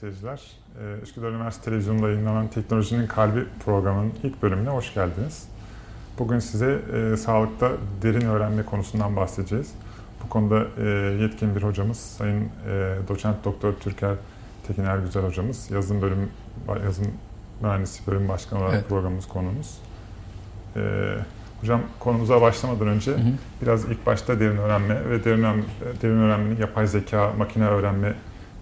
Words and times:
Seyirciler. 0.00 0.42
Ee, 0.80 1.02
Üsküdar 1.02 1.30
Üniversitesi 1.30 1.64
Televizyonu'nda 1.64 2.08
yayınlanan 2.08 2.48
Teknolojinin 2.48 3.06
Kalbi 3.06 3.44
programının 3.64 4.12
ilk 4.22 4.42
bölümüne 4.42 4.68
hoş 4.68 4.94
geldiniz. 4.94 5.48
Bugün 6.18 6.38
size 6.38 6.78
e, 6.94 7.16
sağlıkta 7.16 7.70
derin 8.02 8.20
öğrenme 8.20 8.62
konusundan 8.62 9.16
bahsedeceğiz. 9.16 9.74
Bu 10.24 10.28
konuda 10.28 10.64
e, 10.78 10.88
yetkin 11.22 11.56
bir 11.56 11.62
hocamız, 11.62 11.96
Sayın 11.96 12.44
e, 12.68 12.94
Doçent 13.08 13.44
Doktor 13.44 13.72
Türker 13.72 14.14
Tekin 14.66 14.84
Ergüzel 14.84 15.24
hocamız, 15.24 15.70
yazım 15.70 16.02
bölüm 16.02 16.30
yazım 16.84 17.06
mühendisi 17.60 18.06
bölüm 18.06 18.28
başkanı 18.28 18.60
olarak 18.60 18.74
evet. 18.74 18.88
programımız 18.88 19.28
konumuz. 19.28 19.78
E, 20.76 21.14
hocam 21.60 21.80
konumuza 21.98 22.40
başlamadan 22.40 22.88
önce 22.88 23.12
hı 23.12 23.16
hı. 23.16 23.32
biraz 23.62 23.84
ilk 23.84 24.06
başta 24.06 24.40
derin 24.40 24.56
öğrenme 24.56 25.10
ve 25.10 25.24
derin, 25.24 25.42
öğrenme, 25.42 25.62
derin 26.02 26.18
öğrenmenin 26.18 26.60
yapay 26.60 26.86
zeka, 26.86 27.32
makine 27.38 27.66
öğrenme 27.66 28.14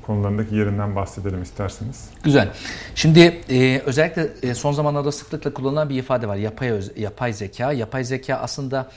konularındaki 0.07 0.55
yerinden 0.55 0.97
bahsedelim 0.97 1.43
isterseniz. 1.43 2.11
Güzel. 2.23 2.49
Şimdi 2.95 3.41
e, 3.51 3.83
özellikle 3.87 4.29
e, 4.43 4.55
son 4.55 4.73
zamanlarda 4.73 5.13
sıklıkla 5.13 5.55
kullanılan 5.55 5.89
bir 5.89 5.99
ifade 5.99 6.29
var. 6.29 6.37
Yapay, 6.37 6.81
yapay 6.97 7.33
zeka. 7.33 7.73
Yapay 7.73 8.05
zeka 8.05 8.35
aslında 8.35 8.91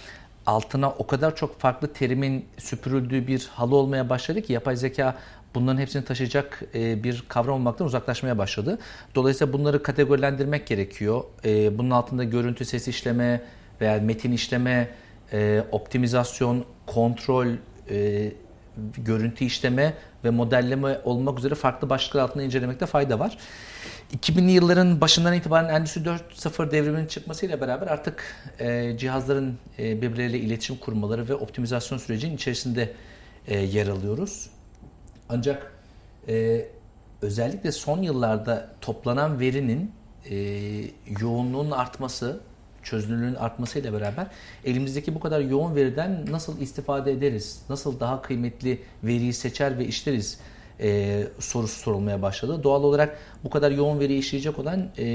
altına 0.46 0.90
o 0.90 1.08
kadar 1.08 1.36
çok 1.36 1.60
farklı 1.60 1.94
terimin 1.94 2.46
süpürüldüğü 2.58 3.28
bir 3.28 3.50
halı 3.54 3.76
olmaya 3.76 4.10
başladı 4.10 4.42
ki 4.42 4.54
yapay 4.54 4.76
zeka 4.76 5.16
bunların 5.56 5.82
hepsini 5.82 6.06
taşıyacak 6.06 6.62
e, 6.76 7.04
bir 7.04 7.24
kavram 7.28 7.56
olmaktan 7.56 7.88
uzaklaşmaya 7.88 8.38
başladı. 8.38 8.80
Dolayısıyla 9.16 9.54
bunları 9.54 9.84
kategorilendirmek 9.84 10.68
gerekiyor. 10.68 11.24
E, 11.46 11.78
bunun 11.78 11.90
altında 11.90 12.24
görüntü, 12.24 12.66
ses 12.66 12.88
işleme 12.88 13.42
veya 13.82 14.00
metin 14.02 14.32
işleme, 14.32 14.90
e, 15.34 15.64
optimizasyon, 15.72 16.66
kontrol, 16.86 17.48
görüntü 18.98 19.46
işleme 19.46 19.94
ve 20.28 20.32
modelleme 20.32 21.02
olmak 21.04 21.40
üzere 21.40 21.56
farklı 21.56 21.90
başlıklar 21.90 22.22
altında 22.22 22.44
incelemekte 22.44 22.86
fayda 22.86 23.20
var. 23.20 23.38
2000'li 24.18 24.52
yılların 24.52 25.02
başından 25.02 25.34
itibaren 25.34 25.74
Endüstri 25.74 26.02
4.0 26.02 26.72
devriminin 26.72 27.08
çıkmasıyla 27.08 27.62
beraber 27.62 27.88
artık 27.88 28.24
e, 28.60 28.98
cihazların 28.98 29.58
e, 29.80 30.02
birbirleriyle 30.02 30.40
iletişim 30.40 30.78
kurmaları 30.78 31.30
ve 31.30 31.36
optimizasyon 31.36 31.98
sürecinin 31.98 32.36
içerisinde 32.36 32.94
e, 33.48 33.60
yer 33.60 33.88
alıyoruz. 33.88 34.50
Ancak 35.30 35.72
e, 36.28 36.66
özellikle 37.22 37.72
son 37.72 38.02
yıllarda 38.02 38.70
toplanan 38.82 39.40
verinin 39.40 39.92
e, 40.30 40.36
yoğunluğun 41.22 41.72
artması 41.72 42.40
çözünürlüğün 42.88 43.36
artmasıyla 43.36 43.94
beraber 43.94 44.28
elimizdeki 44.66 45.16
bu 45.16 45.20
kadar 45.20 45.40
yoğun 45.40 45.76
veriden 45.76 46.26
nasıl 46.32 46.62
istifade 46.62 47.12
ederiz? 47.12 47.62
Nasıl 47.70 48.00
daha 48.00 48.22
kıymetli 48.22 48.80
veriyi 49.04 49.34
seçer 49.34 49.80
ve 49.80 49.86
işleriz? 49.86 50.40
E, 50.80 51.24
sorusu 51.40 51.80
sorulmaya 51.80 52.22
başladı. 52.22 52.64
Doğal 52.64 52.84
olarak 52.84 53.18
bu 53.44 53.50
kadar 53.50 53.72
yoğun 53.72 54.00
veri 54.00 54.18
işleyecek 54.18 54.60
olan 54.60 54.90
e, 54.98 55.06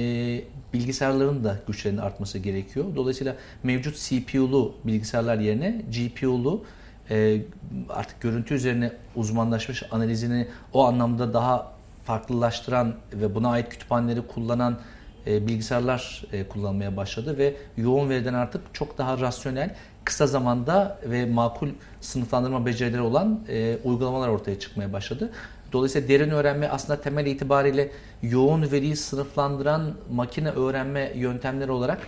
bilgisayarların 0.74 1.44
da 1.44 1.58
güçlerinin 1.66 1.98
artması 1.98 2.38
gerekiyor. 2.38 2.86
Dolayısıyla 2.96 3.36
mevcut 3.62 3.96
CPU'lu 3.96 4.74
bilgisayarlar 4.84 5.38
yerine 5.38 5.82
GPU'lu 5.96 6.64
e, 7.10 7.42
artık 7.88 8.20
görüntü 8.20 8.54
üzerine 8.54 8.92
uzmanlaşmış 9.16 9.82
analizini 9.90 10.48
o 10.72 10.84
anlamda 10.84 11.34
daha 11.34 11.72
farklılaştıran 12.04 12.94
ve 13.12 13.34
buna 13.34 13.50
ait 13.50 13.68
kütüphaneleri 13.68 14.26
kullanan 14.26 14.78
e, 15.26 15.46
bilgisayarlar 15.46 16.22
e, 16.32 16.48
kullanmaya 16.48 16.96
başladı 16.96 17.38
ve 17.38 17.56
yoğun 17.76 18.10
veriden 18.10 18.34
artık 18.34 18.74
çok 18.74 18.98
daha 18.98 19.18
rasyonel, 19.18 19.74
kısa 20.04 20.26
zamanda 20.26 20.98
ve 21.04 21.26
makul 21.26 21.68
sınıflandırma 22.00 22.66
becerileri 22.66 23.00
olan 23.00 23.40
e, 23.48 23.78
uygulamalar 23.84 24.28
ortaya 24.28 24.58
çıkmaya 24.58 24.92
başladı. 24.92 25.32
Dolayısıyla 25.72 26.08
derin 26.08 26.30
öğrenme 26.30 26.68
aslında 26.68 27.00
temel 27.00 27.26
itibariyle 27.26 27.90
yoğun 28.22 28.70
veriyi 28.72 28.96
sınıflandıran 28.96 29.94
makine 30.12 30.50
öğrenme 30.50 31.12
yöntemleri 31.14 31.70
olarak 31.70 31.98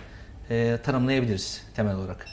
e, 0.49 0.77
tanımlayabiliriz 0.83 1.63
temel 1.75 1.95
olarak. 1.95 2.25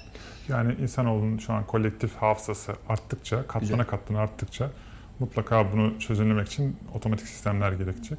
Yani 0.48 0.74
insanoğlunun 0.74 1.38
şu 1.38 1.52
an 1.52 1.66
kolektif 1.66 2.14
hafızası 2.16 2.72
arttıkça, 2.88 3.46
katlana 3.46 3.86
katlana 3.86 4.20
arttıkça 4.20 4.70
mutlaka 5.18 5.72
bunu 5.72 5.98
çözümlemek 5.98 6.46
için 6.46 6.76
otomatik 6.94 7.28
sistemler 7.28 7.72
gerekecek. 7.72 8.18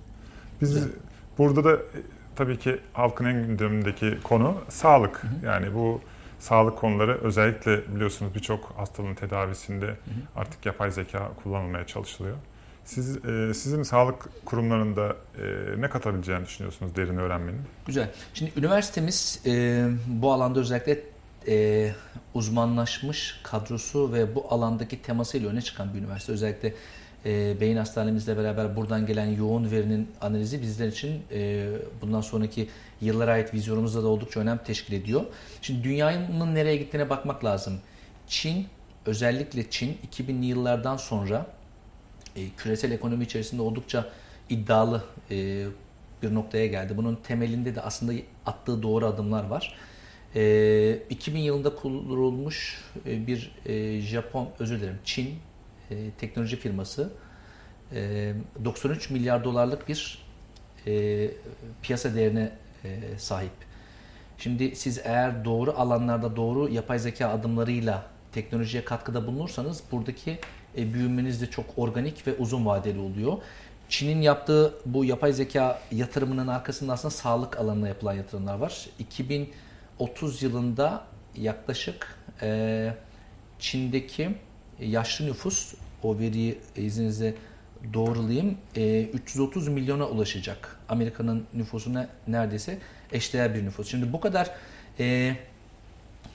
Biz 0.62 0.74
Güzel. 0.74 0.90
burada 1.38 1.64
da 1.64 1.80
tabii 2.36 2.60
ki 2.60 2.80
halkın 2.94 3.26
en 3.26 3.48
gündemindeki 3.48 4.18
konu 4.24 4.58
sağlık. 4.70 5.24
Hı 5.24 5.28
hı. 5.28 5.46
Yani 5.46 5.74
bu 5.74 6.02
sağlık 6.40 6.78
konuları 6.78 7.22
özellikle 7.22 7.96
biliyorsunuz 7.96 8.36
birçok 8.36 8.74
hastalığın 8.78 9.16
tedavisinde 9.16 9.86
hı 9.86 9.92
hı. 9.92 9.96
artık 10.36 10.66
yapay 10.66 10.92
zeka 10.92 11.32
kullanılmaya 11.44 11.88
çalışılıyor. 11.88 12.36
Siz 12.86 13.26
e, 13.26 13.54
sizin 13.54 13.84
sağlık 13.84 14.46
kurumlarında 14.46 15.16
e, 15.38 15.82
ne 15.82 15.90
katabileceğini 15.90 16.46
düşünüyorsunuz 16.46 16.96
derin 16.96 17.18
öğrenmenin? 17.18 17.62
Güzel. 17.88 18.12
Şimdi 18.34 18.52
üniversitemiz 18.58 19.42
e, 19.46 19.86
bu 20.08 20.34
alanda 20.34 20.60
özellikle 20.60 21.00
e, 21.48 21.92
uzmanlaşmış 22.34 23.40
kadrosu 23.44 24.14
ve 24.14 24.36
bu 24.36 24.46
alandaki 24.50 25.02
temasıyla 25.02 25.50
öne 25.50 25.62
çıkan 25.62 25.94
bir 25.94 26.00
üniversite. 26.00 26.32
Özellikle 26.32 26.74
e, 27.26 27.62
beyin 27.62 27.78
hastanemizle 27.78 28.38
beraber 28.38 28.76
buradan 28.76 29.06
gelen 29.06 29.26
yoğun 29.26 29.72
verinin 29.72 30.08
analizi 30.22 30.62
bizler 30.62 30.88
için 30.88 31.22
e, 31.32 31.68
bundan 32.02 32.22
sonraki 32.22 32.70
yıllara 33.02 33.32
ait 33.32 33.54
vizyonumuzda 33.54 34.04
da 34.04 34.08
oldukça 34.08 34.40
önem 34.40 34.58
teşkil 34.58 34.94
ediyor. 34.94 35.22
Şimdi 35.62 35.84
dünyanın 35.84 36.56
nereye 36.56 36.78
gittiğine 36.78 37.10
bakmak 37.10 37.46
lazım. 37.46 37.80
Çin, 38.28 38.68
özellikle 39.06 39.70
Çin 39.70 39.98
2000'li 40.12 40.46
yıllardan 40.46 40.98
sonra 40.98 41.46
e, 42.36 42.50
küresel 42.58 42.92
ekonomi 42.92 43.24
içerisinde 43.24 43.62
oldukça 43.62 44.10
iddialı 44.50 45.04
e, 45.32 45.66
bir 46.24 46.34
noktaya 46.34 46.68
geldi. 46.68 46.98
Bunun 46.98 47.16
temelinde 47.16 47.76
de 47.76 47.82
aslında 47.82 48.14
attığı 48.46 48.84
doğru 48.84 49.06
adımlar 49.06 49.44
var. 49.44 49.76
E, 50.36 51.00
2000 51.10 51.40
yılında 51.40 51.76
kurulmuş 51.76 52.82
e, 53.06 53.28
bir 53.28 53.52
e, 53.66 54.02
Japon, 54.02 54.50
özür 54.60 54.80
dilerim, 54.80 55.00
Çin 55.06 55.36
e, 55.94 56.12
teknoloji 56.18 56.56
firması 56.56 57.10
e, 57.96 58.34
93 58.66 59.10
milyar 59.10 59.44
dolarlık 59.44 59.88
bir 59.88 60.26
e, 60.88 61.32
piyasa 61.82 62.16
değerine 62.16 62.52
e, 62.84 63.00
sahip. 63.18 63.52
Şimdi 64.38 64.76
siz 64.76 65.02
eğer 65.04 65.46
doğru 65.46 65.74
alanlarda 65.78 66.36
doğru 66.36 66.70
yapay 66.70 67.00
zeka 67.00 67.30
adımlarıyla 67.30 68.06
teknolojiye 68.32 68.86
katkıda 68.86 69.28
bulunursanız 69.28 69.84
buradaki 69.92 70.40
e, 70.78 70.94
büyümeniz 70.94 71.42
de 71.42 71.50
çok 71.50 71.66
organik 71.78 72.28
ve 72.28 72.34
uzun 72.38 72.66
vadeli 72.66 73.00
oluyor. 73.00 73.38
Çin'in 73.90 74.22
yaptığı 74.22 74.74
bu 74.86 75.06
yapay 75.06 75.34
zeka 75.34 75.82
yatırımının 75.92 76.48
arkasında 76.48 76.94
aslında 76.94 77.14
sağlık 77.14 77.58
alanına 77.58 77.88
yapılan 77.88 78.14
yatırımlar 78.14 78.58
var. 78.58 78.88
2030 79.00 80.44
yılında 80.44 81.04
yaklaşık 81.36 82.18
e, 82.42 82.94
Çin'deki 83.60 84.36
yaşlı 84.86 85.26
nüfus 85.26 85.74
o 86.04 86.20
veriyi 86.20 86.60
izninizle 86.76 87.36
doğrulayayım. 87.94 88.58
E, 88.76 89.04
330 89.04 89.68
milyona 89.68 90.08
ulaşacak. 90.08 90.80
Amerika'nın 90.90 91.46
nüfusuna 91.54 92.10
neredeyse 92.28 92.80
eşdeğer 93.12 93.56
bir 93.56 93.66
nüfus. 93.66 93.92
Şimdi 93.92 94.14
bu 94.14 94.20
kadar 94.20 94.50
e, 95.00 95.36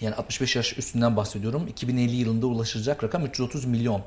yani 0.00 0.14
65 0.14 0.56
yaş 0.56 0.78
üstünden 0.78 1.16
bahsediyorum. 1.16 1.66
2050 1.68 2.16
yılında 2.16 2.46
ulaşacak 2.46 3.04
rakam 3.04 3.26
330 3.26 3.64
milyon. 3.64 4.02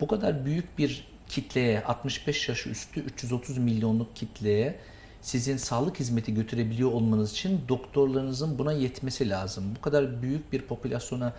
Bu 0.00 0.08
kadar 0.08 0.44
büyük 0.44 0.78
bir 0.78 1.06
kitleye 1.28 1.84
65 1.84 2.48
yaş 2.48 2.66
üstü 2.66 3.00
330 3.00 3.58
milyonluk 3.58 4.16
kitleye 4.16 4.78
sizin 5.22 5.56
sağlık 5.56 6.00
hizmeti 6.00 6.34
götürebiliyor 6.34 6.92
olmanız 6.92 7.32
için 7.32 7.60
doktorlarınızın 7.68 8.58
buna 8.58 8.72
yetmesi 8.72 9.30
lazım. 9.30 9.64
Bu 9.78 9.80
kadar 9.80 10.22
büyük 10.22 10.52
bir 10.52 10.62
popülasyona 10.62 11.32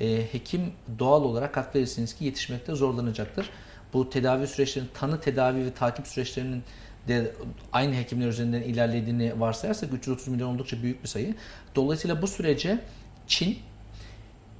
e, 0.00 0.32
hekim 0.32 0.72
doğal 0.98 1.22
olarak 1.22 1.56
hak 1.56 1.74
verirsiniz 1.74 2.14
ki 2.14 2.24
yetişmekte 2.24 2.74
zorlanacaktır. 2.74 3.50
Bu 3.92 4.10
tedavi 4.10 4.46
süreçlerinin, 4.46 4.90
tanı 4.94 5.20
tedavi 5.20 5.64
ve 5.64 5.74
takip 5.74 6.06
süreçlerinin 6.06 6.62
de 7.08 7.32
aynı 7.72 7.94
hekimler 7.94 8.28
üzerinden 8.28 8.62
ilerlediğini 8.62 9.40
varsayarsak 9.40 9.92
330 9.92 10.28
milyon 10.28 10.54
oldukça 10.54 10.82
büyük 10.82 11.02
bir 11.02 11.08
sayı. 11.08 11.34
Dolayısıyla 11.74 12.22
bu 12.22 12.26
sürece 12.26 12.78
Çin 13.26 13.58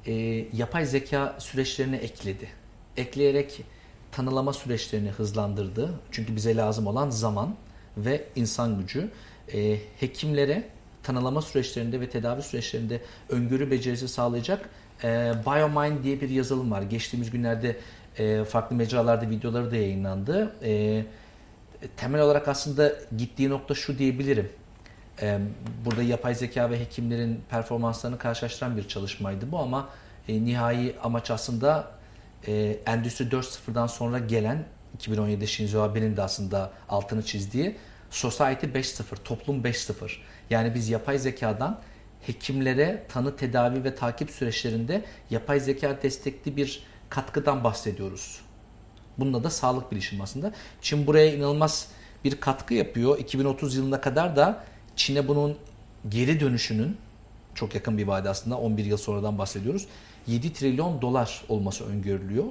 e, 0.07 0.13
yapay 0.53 0.87
zeka 0.87 1.37
süreçlerini 1.39 1.97
ekledi. 1.97 2.49
Ekleyerek 2.97 3.63
tanılama 4.13 4.53
süreçlerini 4.53 5.11
hızlandırdı. 5.11 5.91
Çünkü 6.11 6.37
bize 6.37 6.57
lazım 6.57 6.87
olan 6.87 7.11
zaman 7.11 7.57
ve 7.97 8.25
insan 8.37 8.81
gücü. 8.81 9.11
E, 9.55 9.79
hekimlere 10.01 10.69
tanılama 11.03 11.43
süreçlerinde 11.43 12.01
ve 12.01 12.11
tedavi 12.11 12.43
süreçlerinde 12.43 13.01
öngörü 13.29 13.71
becerisi 13.71 14.09
sağlayacak 14.09 14.71
e, 15.05 15.33
BioMine 15.47 16.03
diye 16.03 16.21
bir 16.21 16.31
yazılım 16.31 16.71
var. 16.71 16.83
Geçtiğimiz 16.83 17.31
günlerde 17.31 17.77
e, 18.19 18.45
farklı 18.45 18.77
mecralarda 18.77 19.31
videoları 19.31 19.71
da 19.71 19.77
yayınlandı. 19.77 20.57
E, 20.63 21.05
temel 21.97 22.21
olarak 22.21 22.49
aslında 22.49 22.93
gittiği 23.17 23.51
nokta 23.51 23.75
şu 23.75 23.99
diyebilirim. 23.99 24.49
E, 25.23 25.39
burada 25.85 26.03
yapay 26.03 26.35
zeka 26.35 26.71
ve 26.71 26.81
hekimlerin 26.81 27.41
performanslarını 27.51 28.19
karşılaştıran 28.19 28.77
bir 28.77 28.89
çalışmaydı 28.89 29.53
bu 29.53 29.59
ama 29.59 29.89
e, 30.29 30.45
nihai 30.45 30.95
amaç 31.03 31.31
aslında 31.31 31.91
e, 32.47 32.79
Endüstri 32.87 33.25
4.0'dan 33.25 33.87
sonra 33.87 34.19
gelen 34.19 34.65
2017'de 34.99 35.47
Shinzo 35.47 35.81
Abe'nin 35.81 36.17
de 36.17 36.23
aslında 36.23 36.71
altını 36.89 37.23
çizdiği 37.23 37.77
Society 38.11 38.67
5.0, 38.67 39.23
toplum 39.25 39.63
5.0. 39.63 40.11
Yani 40.51 40.75
biz 40.75 40.89
yapay 40.89 41.19
zekadan 41.19 41.81
hekimlere 42.27 43.07
tanı, 43.09 43.37
tedavi 43.37 43.85
ve 43.85 43.95
takip 43.95 44.31
süreçlerinde 44.31 45.05
yapay 45.31 45.61
zeka 45.61 46.03
destekli 46.03 46.57
bir 46.57 46.83
katkıdan 47.09 47.65
bahsediyoruz. 47.65 48.41
Bununla 49.19 49.45
da 49.45 49.51
sağlık 49.51 49.93
bilişim 49.93 50.21
aslında. 50.21 50.53
Çin 50.81 51.07
buraya 51.07 51.35
inanılmaz 51.35 51.89
bir 52.25 52.41
katkı 52.41 52.75
yapıyor. 52.75 53.19
2030 53.19 53.77
yılına 53.77 54.01
kadar 54.01 54.37
da 54.37 54.65
Çin'e 54.97 55.29
bunun 55.29 55.57
geri 56.09 56.41
dönüşünün 56.41 56.97
çok 57.55 57.75
yakın 57.75 57.99
bir 57.99 58.07
vade 58.07 58.29
aslında 58.29 58.59
11 58.59 58.85
yıl 58.85 58.97
sonradan 58.97 59.39
bahsediyoruz. 59.39 59.87
7 60.27 60.53
trilyon 60.53 61.03
dolar 61.03 61.45
olması 61.49 61.85
öngörülüyor. 61.85 62.45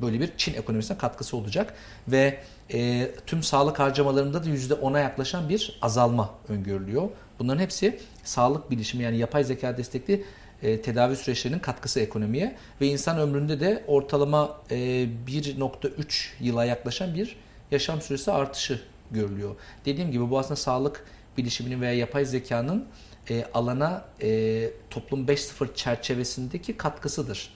Böyle 0.00 0.20
bir 0.20 0.32
Çin 0.36 0.54
ekonomisine 0.54 0.98
katkısı 0.98 1.36
olacak 1.36 1.74
ve 2.08 2.42
e, 2.72 3.10
tüm 3.26 3.42
sağlık 3.42 3.78
harcamalarında 3.78 4.44
da 4.44 4.48
%10'a 4.48 5.00
yaklaşan 5.00 5.48
bir 5.48 5.78
azalma 5.82 6.30
öngörülüyor. 6.48 7.08
Bunların 7.38 7.60
hepsi 7.60 8.00
sağlık 8.24 8.70
bilişimi 8.70 9.04
yani 9.04 9.18
yapay 9.18 9.44
zeka 9.44 9.76
destekli 9.76 10.24
e, 10.62 10.82
tedavi 10.82 11.16
süreçlerinin 11.16 11.58
katkısı 11.58 12.00
ekonomiye 12.00 12.56
ve 12.80 12.86
insan 12.86 13.18
ömründe 13.18 13.60
de 13.60 13.84
ortalama 13.86 14.60
e, 14.70 14.76
1.3 14.76 16.28
yıla 16.40 16.64
yaklaşan 16.64 17.14
bir 17.14 17.36
yaşam 17.70 18.00
süresi 18.00 18.32
artışı 18.32 18.80
görülüyor. 19.10 19.56
Dediğim 19.84 20.10
gibi 20.10 20.30
bu 20.30 20.38
aslında 20.38 20.56
sağlık 20.56 21.04
bilişiminin 21.38 21.80
veya 21.80 21.94
yapay 21.94 22.24
zekanın 22.24 22.86
e, 23.30 23.44
alana 23.54 24.04
e, 24.22 24.70
toplum 24.90 25.26
5.0 25.26 25.74
çerçevesindeki 25.74 26.76
katkısıdır. 26.76 27.54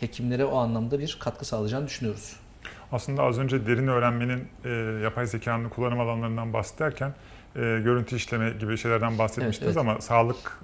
Hekimlere 0.00 0.44
o 0.44 0.56
anlamda 0.56 0.98
bir 0.98 1.16
katkı 1.20 1.44
sağlayacağını 1.44 1.86
düşünüyoruz. 1.86 2.36
Aslında 2.92 3.22
az 3.22 3.38
önce 3.38 3.66
derin 3.66 3.86
öğrenmenin 3.88 4.48
e, 4.64 4.68
yapay 5.02 5.26
zekanın 5.26 5.68
kullanım 5.68 6.00
alanlarından 6.00 6.52
bahsederken 6.52 7.14
e, 7.56 7.60
görüntü 7.60 8.16
işleme 8.16 8.50
gibi 8.50 8.76
şeylerden 8.78 9.18
bahsetmiştiniz 9.18 9.76
Evet, 9.76 9.84
evet. 9.86 9.92
ama 9.92 10.00
sağlık 10.00 10.58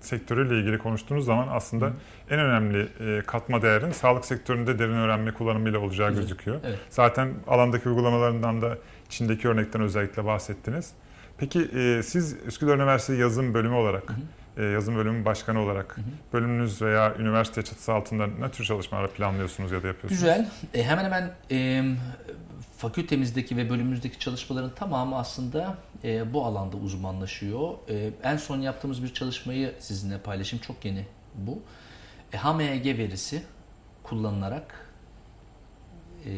sektörüyle 0.00 0.58
ilgili 0.58 0.78
konuştuğunuz 0.78 1.24
zaman 1.24 1.48
aslında 1.50 1.86
Hı. 1.86 1.92
en 2.30 2.38
önemli 2.40 2.88
e, 3.00 3.22
katma 3.26 3.62
değerin 3.62 3.90
sağlık 3.90 4.24
sektöründe 4.24 4.78
derin 4.78 4.94
öğrenme 4.94 5.30
kullanımıyla 5.34 5.78
olacağı 5.78 6.08
Evet. 6.08 6.18
gözüküyor. 6.20 6.60
Evet. 6.64 6.78
Zaten 6.90 7.28
alandaki 7.46 7.88
uygulamalarından 7.88 8.62
da 8.62 8.78
Çin'deki 9.08 9.48
örnekten 9.48 9.82
özellikle 9.82 10.24
bahsettiniz. 10.24 10.92
Peki 11.38 11.70
e, 11.74 12.02
siz 12.02 12.36
Üsküdar 12.46 12.76
Üniversitesi 12.76 13.20
yazım 13.20 13.54
bölümü 13.54 13.74
olarak, 13.74 14.10
Hı 14.10 14.14
yazım 14.62 14.96
bölümü 14.96 15.24
başkanı 15.24 15.60
olarak 15.60 15.96
Hı 15.96 16.00
hı. 16.00 16.04
bölümünüz 16.32 16.82
veya 16.82 17.14
üniversite 17.18 17.62
çatısı 17.62 17.92
altında 17.92 18.26
ne 18.26 18.50
tür 18.50 18.64
çalışmalar 18.64 19.10
planlıyorsunuz 19.10 19.72
ya 19.72 19.82
da 19.82 19.86
yapıyorsunuz? 19.86 20.20
Güzel. 20.20 20.48
E, 20.74 20.82
hemen 20.82 21.04
hemen 21.04 21.30
e, 21.50 21.84
fakültemizdeki 22.76 23.56
ve 23.56 23.70
bölümümüzdeki 23.70 24.18
çalışmaların 24.18 24.74
tamamı 24.74 25.18
aslında 25.18 25.78
e, 26.04 26.32
bu 26.32 26.44
alanda 26.44 26.76
uzmanlaşıyor. 26.76 27.74
E, 27.88 28.10
en 28.22 28.36
son 28.36 28.60
yaptığımız 28.60 29.02
bir 29.02 29.14
çalışmayı 29.14 29.74
sizinle 29.78 30.18
paylaşayım. 30.18 30.64
Çok 30.64 30.84
yeni 30.84 31.06
bu. 31.34 31.62
E, 32.32 32.36
ham 32.36 32.60
EEG 32.60 32.86
verisi 32.98 33.42
kullanılarak 34.02 34.88
e, 36.26 36.30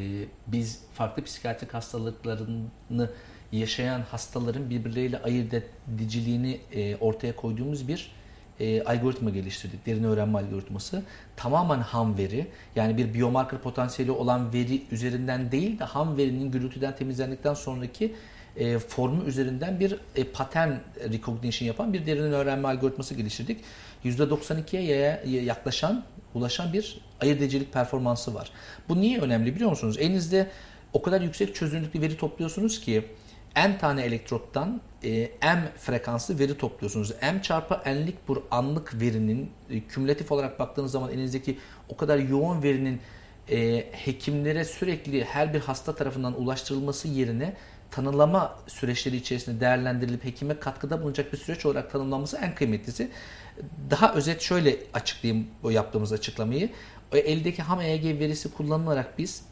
biz 0.47 0.83
farklı 0.95 1.25
psikiyatrik 1.25 1.75
hastalıklarını 1.75 3.11
yaşayan 3.53 4.01
hastaların 4.01 4.71
birbirleriyle 4.71 5.23
ayırt 5.23 5.55
ediciliğini 5.95 6.61
e, 6.73 6.97
ortaya 6.97 7.37
koyduğumuz 7.37 7.89
bir 7.89 8.13
e, 8.61 8.83
algoritma 8.83 9.31
geliştirdik. 9.31 9.87
Derin 9.87 10.05
öğrenme 10.05 10.39
algoritması. 10.39 11.03
Tamamen 11.37 11.79
ham 11.81 12.19
veri 12.19 12.47
yani 12.77 12.97
bir 12.97 13.15
biomarker 13.15 13.59
potansiyeli 13.61 14.11
olan 14.11 14.53
veri 14.53 14.83
üzerinden 14.91 15.53
değil 15.53 15.79
de 15.79 15.85
ham 15.85 16.17
verinin 16.17 16.51
gürültüden 16.51 16.97
temizlendikten 16.97 17.55
sonraki 17.55 18.15
e, 18.57 18.79
formu 18.79 19.25
üzerinden 19.25 19.81
bir 19.81 19.97
e, 20.17 20.25
pattern 20.25 20.73
recognition 21.13 21.67
yapan 21.67 21.93
bir 21.93 22.07
derin 22.07 22.33
öğrenme 22.33 22.69
algoritması 22.69 23.15
geliştirdik. 23.15 23.61
%92'ye 24.05 24.83
yaya- 24.83 25.43
yaklaşan, 25.45 26.05
ulaşan 26.35 26.73
bir 26.73 27.01
ayırt 27.21 27.43
edicilik 27.43 27.73
performansı 27.73 28.35
var. 28.35 28.51
Bu 28.89 29.01
niye 29.01 29.21
önemli 29.21 29.55
biliyor 29.55 29.71
musunuz? 29.71 29.97
Elinizde 29.99 30.51
o 30.93 31.03
kadar 31.03 31.21
yüksek 31.21 31.55
çözünürlüklü 31.55 32.01
veri 32.01 32.17
topluyorsunuz 32.17 32.81
ki 32.81 33.05
n 33.57 33.79
tane 33.79 34.03
elektrottan 34.03 34.81
e, 35.05 35.31
m 35.43 35.73
frekanslı 35.79 36.39
veri 36.39 36.59
topluyorsunuz. 36.59 37.13
m 37.23 37.43
çarpı 37.43 37.81
n'lik 37.87 38.29
bu 38.29 38.47
anlık 38.51 39.01
verinin 39.01 39.51
e, 39.71 39.81
kümülatif 39.81 40.33
olarak 40.33 40.59
baktığınız 40.59 40.93
zaman 40.93 41.11
elinizdeki 41.11 41.59
o 41.89 41.97
kadar 41.97 42.19
yoğun 42.19 42.63
verinin 42.63 43.01
e, 43.51 43.87
hekimlere 43.93 44.65
sürekli 44.65 45.25
her 45.25 45.55
bir 45.55 45.61
hasta 45.61 45.95
tarafından 45.95 46.41
ulaştırılması 46.41 47.09
yerine 47.09 47.55
tanılama 47.91 48.59
süreçleri 48.67 49.17
içerisinde 49.17 49.61
değerlendirilip 49.61 50.25
hekime 50.25 50.61
katkıda 50.61 51.03
bulunacak 51.03 51.33
bir 51.33 51.39
süreç 51.39 51.67
olarak 51.67 51.93
tanımlanması 51.93 52.37
en 52.37 52.55
kıymetlisi. 52.55 53.11
Daha 53.91 54.15
özet 54.15 54.41
şöyle 54.41 54.77
açıklayayım 54.95 55.47
bu 55.63 55.73
yaptığımız 55.73 56.13
açıklamayı. 56.13 56.71
O 57.15 57.17
eldeki 57.17 57.63
ham 57.63 57.81
EEG 57.81 58.05
verisi 58.05 58.55
kullanılarak 58.55 59.19
biz 59.19 59.43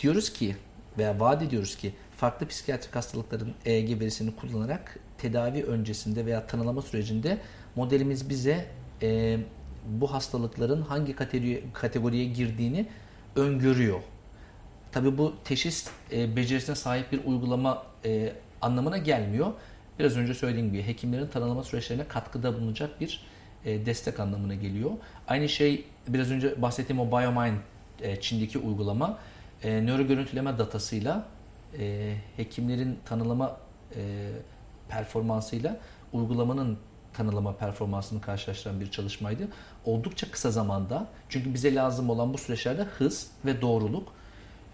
diyoruz 0.00 0.32
ki 0.32 0.56
veya 0.98 1.20
vaat 1.20 1.42
ediyoruz 1.42 1.76
ki 1.76 1.94
farklı 2.18 2.46
psikiyatrik 2.46 2.96
hastalıkların 2.96 3.54
EEG 3.64 4.00
verisini 4.00 4.36
kullanarak 4.36 4.98
tedavi 5.18 5.62
öncesinde 5.62 6.26
veya 6.26 6.46
tanılama 6.46 6.82
sürecinde 6.82 7.38
modelimiz 7.76 8.28
bize 8.30 8.66
e, 9.02 9.38
bu 9.86 10.12
hastalıkların 10.12 10.82
hangi 10.82 11.16
kategoriye, 11.16 11.62
kategoriye 11.72 12.24
girdiğini 12.24 12.86
öngörüyor. 13.36 14.00
Tabii 14.92 15.18
bu 15.18 15.34
teşhis 15.44 15.88
e, 16.12 16.36
becerisine 16.36 16.76
sahip 16.76 17.12
bir 17.12 17.24
uygulama 17.24 17.82
e, 18.04 18.32
anlamına 18.62 18.98
gelmiyor. 18.98 19.52
Biraz 19.98 20.16
önce 20.16 20.34
söylediğim 20.34 20.72
gibi 20.72 20.82
hekimlerin 20.82 21.26
tanılama 21.26 21.62
süreçlerine 21.62 22.08
katkıda 22.08 22.54
bulunacak 22.54 23.00
bir 23.00 23.22
e, 23.64 23.86
destek 23.86 24.20
anlamına 24.20 24.54
geliyor. 24.54 24.90
Aynı 25.28 25.48
şey 25.48 25.84
biraz 26.08 26.30
önce 26.30 26.62
bahsettiğim 26.62 27.00
o 27.00 27.10
BioMine 27.10 27.58
e, 28.02 28.20
Çin'deki 28.20 28.58
uygulama 28.58 29.18
e, 29.62 29.86
nöro 29.86 30.06
görüntüleme 30.06 30.58
datasıyla 30.58 31.37
e, 31.78 32.14
hekimlerin 32.36 32.98
tanılama 33.04 33.56
e, 33.96 34.30
performansıyla 34.88 35.76
uygulamanın 36.12 36.78
tanılama 37.12 37.56
performansını 37.56 38.20
karşılaştıran 38.20 38.80
bir 38.80 38.90
çalışmaydı. 38.90 39.48
Oldukça 39.84 40.30
kısa 40.30 40.50
zamanda 40.50 41.06
çünkü 41.28 41.54
bize 41.54 41.74
lazım 41.74 42.10
olan 42.10 42.34
bu 42.34 42.38
süreçlerde 42.38 42.82
hız 42.82 43.30
ve 43.44 43.60
doğruluk 43.60 44.12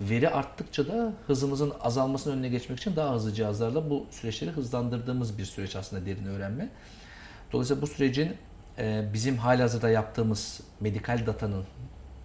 veri 0.01 0.31
arttıkça 0.31 0.89
da 0.89 1.13
hızımızın 1.27 1.73
azalmasının 1.81 2.35
önüne 2.35 2.49
geçmek 2.49 2.79
için 2.79 2.97
daha 2.97 3.15
hızlı 3.15 3.33
cihazlarla 3.33 3.91
bu 3.91 4.07
süreçleri 4.11 4.51
hızlandırdığımız 4.51 5.39
bir 5.39 5.45
süreç 5.45 5.77
aslında 5.77 6.07
derin 6.07 6.27
öğrenme. 6.27 6.69
Dolayısıyla 7.53 7.83
bu 7.83 7.87
sürecin 7.87 8.37
e, 8.79 9.11
bizim 9.13 9.37
halihazırda 9.37 9.91
yaptığımız 9.91 10.61
medikal 10.81 11.27
datanın, 11.27 11.65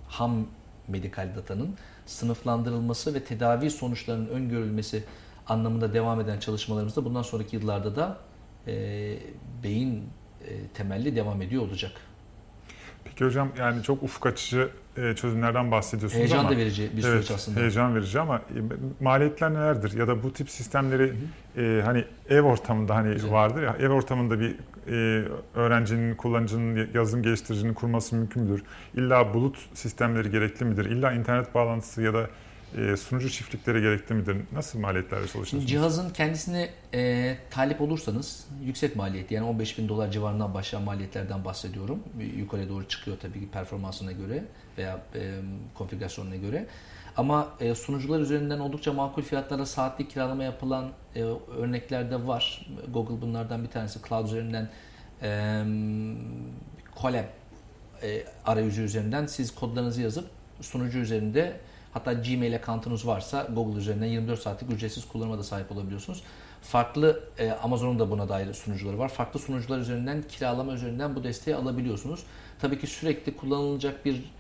ham 0.08 0.48
medikal 0.88 1.36
datanın 1.36 1.76
sınıflandırılması 2.10 3.14
ve 3.14 3.24
tedavi 3.24 3.72
sonuçlarının 3.72 4.28
öngörülmesi 4.28 5.04
anlamında 5.48 5.94
devam 5.94 6.22
eden 6.22 6.40
çalışmalarımızda 6.40 7.06
bundan 7.06 7.22
sonraki 7.22 7.56
yıllarda 7.56 7.96
da 7.96 8.18
e, 8.68 9.18
beyin 9.64 10.04
e, 10.48 10.68
temelli 10.74 11.16
devam 11.16 11.42
ediyor 11.42 11.64
olacak. 11.64 11.92
Peki 13.06 13.26
hocam 13.26 13.50
yani 13.60 13.84
çok 13.84 14.04
ufuk 14.04 14.26
açıcı 14.26 14.70
e, 14.98 15.16
çözümlerden 15.16 15.72
bahsediyorsunuz 15.72 16.20
Heyecan 16.20 16.40
ama 16.40 16.52
da 16.52 16.58
verici 16.58 16.92
bir 16.98 17.02
süreç 17.02 17.16
evet, 17.16 17.32
aslında. 17.32 17.60
heyecan 17.60 17.96
verici 17.96 18.20
ama 18.20 18.38
e, 18.38 18.60
maliyetler 19.04 19.54
nelerdir 19.54 19.98
ya 19.98 20.08
da 20.08 20.24
bu 20.24 20.34
tip 20.34 20.50
sistemleri 20.50 21.14
e, 21.58 21.82
hani 21.86 22.06
ev 22.30 22.42
ortamında 22.42 22.96
hani 22.96 23.14
Güzel. 23.14 23.32
vardır 23.32 23.64
ya 23.64 23.76
ev 23.80 23.90
ortamında 23.90 24.40
bir 24.40 24.56
e, 24.88 25.26
öğrencinin, 25.56 26.16
kullanıcının, 26.16 26.90
yazılım 26.94 27.24
geliştiricinin 27.24 27.74
kurması 27.74 28.16
mümkün 28.16 28.44
müdür? 28.44 28.64
İlla 28.96 29.34
bulut 29.34 29.58
sistemleri 29.74 30.32
gerekli 30.32 30.66
midir? 30.66 30.86
İlla 30.86 31.12
internet 31.12 31.56
bağlantısı 31.56 32.02
ya 32.02 32.14
da 32.14 32.30
e, 32.78 32.98
sunucu 32.98 33.30
çiftlikleri 33.30 33.82
gerekli 33.82 34.16
midir? 34.16 34.38
Nasıl 34.52 34.80
maliyetlerle 34.80 35.22
Şimdi 35.22 35.34
çalışıyorsunuz? 35.34 35.72
cihazın 35.72 36.10
kendisine 36.10 36.70
e, 36.94 37.38
talip 37.50 37.82
olursanız 37.82 38.46
yüksek 38.64 38.96
maliyet 38.96 39.32
yani 39.32 39.46
15 39.46 39.78
bin 39.78 39.90
dolar 39.90 40.12
civarından 40.12 40.54
başlayan 40.54 40.84
maliyetlerden 40.84 41.46
bahsediyorum. 41.46 42.04
Yukarı 42.38 42.70
doğru 42.70 42.88
çıkıyor 42.88 43.18
tabii 43.22 43.40
ki 43.40 43.50
performansına 43.52 44.12
göre 44.12 44.44
veya 44.78 45.02
e, 45.16 45.40
konfigürasyonuna 45.74 46.36
göre. 46.36 46.68
Ama 47.18 47.48
e, 47.60 47.76
sunucular 47.76 48.20
üzerinden 48.20 48.60
oldukça 48.60 48.94
makul 48.94 49.22
fiyatlara 49.22 49.66
saatlik 49.66 50.12
kiralama 50.12 50.44
yapılan 50.44 50.90
e, 51.16 51.24
örnekler 51.58 52.12
de 52.12 52.28
var. 52.28 52.68
Google 52.94 53.22
bunlardan 53.22 53.64
bir 53.64 53.70
tanesi. 53.70 54.00
Cloud 54.10 54.26
üzerinden 54.26 54.70
e, 55.22 55.64
Colab 57.02 57.26
e, 58.04 58.24
arayüzü 58.46 58.82
üzerinden 58.82 59.26
siz 59.26 59.56
kodlarınızı 59.56 60.02
yazıp 60.02 60.26
sunucu 60.62 61.00
üzerinde 61.00 61.60
hatta 61.94 62.14
Gmail 62.14 62.56
account'unuz 62.56 63.08
varsa 63.08 63.48
Google 63.56 63.80
üzerinden 63.80 64.06
24 64.06 64.42
saatlik 64.42 64.72
ücretsiz 64.72 65.08
kullanıma 65.08 65.38
da 65.38 65.44
sahip 65.44 65.72
olabiliyorsunuz. 65.72 66.24
Farklı 66.62 67.24
e, 67.38 67.52
Amazon'un 67.52 68.00
da 68.00 68.12
buna 68.12 68.30
dair 68.30 68.54
sunucuları 68.54 69.00
var. 69.00 69.10
Farklı 69.10 69.40
sunucular 69.40 69.80
üzerinden 69.80 70.24
kiralama 70.30 70.74
üzerinden 70.74 71.16
bu 71.16 71.24
desteği 71.24 71.56
alabiliyorsunuz. 71.56 72.24
Tabii 72.60 72.80
ki 72.80 72.88
sürekli 72.88 73.38
kullanılacak 73.38 74.06
bir 74.06 74.32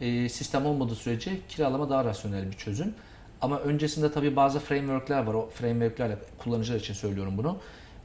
e, 0.00 0.28
sistem 0.28 0.66
olmadığı 0.66 0.94
sürece 0.94 1.40
kiralama 1.48 1.90
daha 1.90 2.04
rasyonel 2.04 2.50
bir 2.50 2.56
çözüm. 2.56 2.94
Ama 3.40 3.58
öncesinde 3.58 4.12
tabii 4.12 4.36
bazı 4.36 4.60
frameworkler 4.60 5.22
var. 5.22 5.34
O 5.34 5.48
frameworklerle 5.54 6.18
kullanıcılar 6.38 6.78
için 6.78 6.94
söylüyorum 6.94 7.38
bunu. 7.38 7.58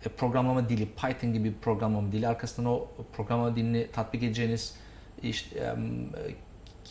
E, 0.06 0.10
programlama 0.10 0.70
dili, 0.70 0.86
Python 0.86 1.34
gibi 1.34 1.50
bir 1.50 1.58
programlama 1.62 2.12
dili. 2.12 2.28
Arkasından 2.28 2.72
o 2.72 2.88
programlama 3.14 3.56
dilini 3.56 3.88
tatbik 3.94 4.24
edeceğiniz 4.24 4.76
işte 5.24 5.60
em, 5.60 6.10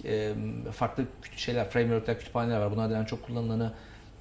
e, 0.05 0.33
farklı 0.73 1.05
şeyler, 1.37 1.71
frameworkler, 1.71 2.19
kütüphaneler 2.19 2.61
var. 2.61 2.71
Bunlardan 2.71 3.05
çok 3.05 3.27
kullanılanı 3.27 3.73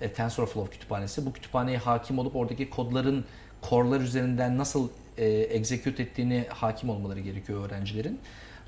e, 0.02 0.14
TensorFlow 0.14 0.72
kütüphanesi. 0.72 1.26
Bu 1.26 1.34
kütüphaneye 1.34 1.78
hakim 1.78 2.20
olup 2.20 2.36
oradaki 2.36 2.70
kodların 2.70 3.26
core'lar 3.70 4.02
üzerinden 4.02 4.58
nasıl 4.58 4.90
e, 5.18 5.28
execute 5.28 6.04
ettiğini 6.04 6.46
hakim 6.50 6.90
olmaları 6.90 7.20
gerekiyor 7.20 7.66
öğrencilerin. 7.66 8.20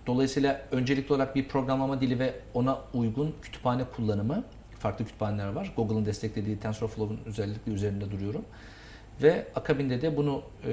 Dolayısıyla 0.08 0.62
öncelikli 0.72 1.14
olarak 1.14 1.36
bir 1.36 1.48
programlama 1.48 2.02
dili 2.02 2.20
ve 2.20 2.34
ona 2.54 2.78
uygun 2.94 3.36
kütüphane 3.42 3.84
kullanımı, 3.96 4.44
farklı 4.80 5.06
kütüphaneler 5.06 5.48
var. 5.48 5.74
Google'ın 5.76 6.06
desteklediği 6.06 6.60
TensorFlow'un 6.60 7.20
özellikle 7.26 7.72
üzerinde 7.72 8.12
duruyorum. 8.12 8.46
Ve 9.24 9.48
akabinde 9.56 10.02
de 10.02 10.18
bunu 10.18 10.44
e, 10.66 10.72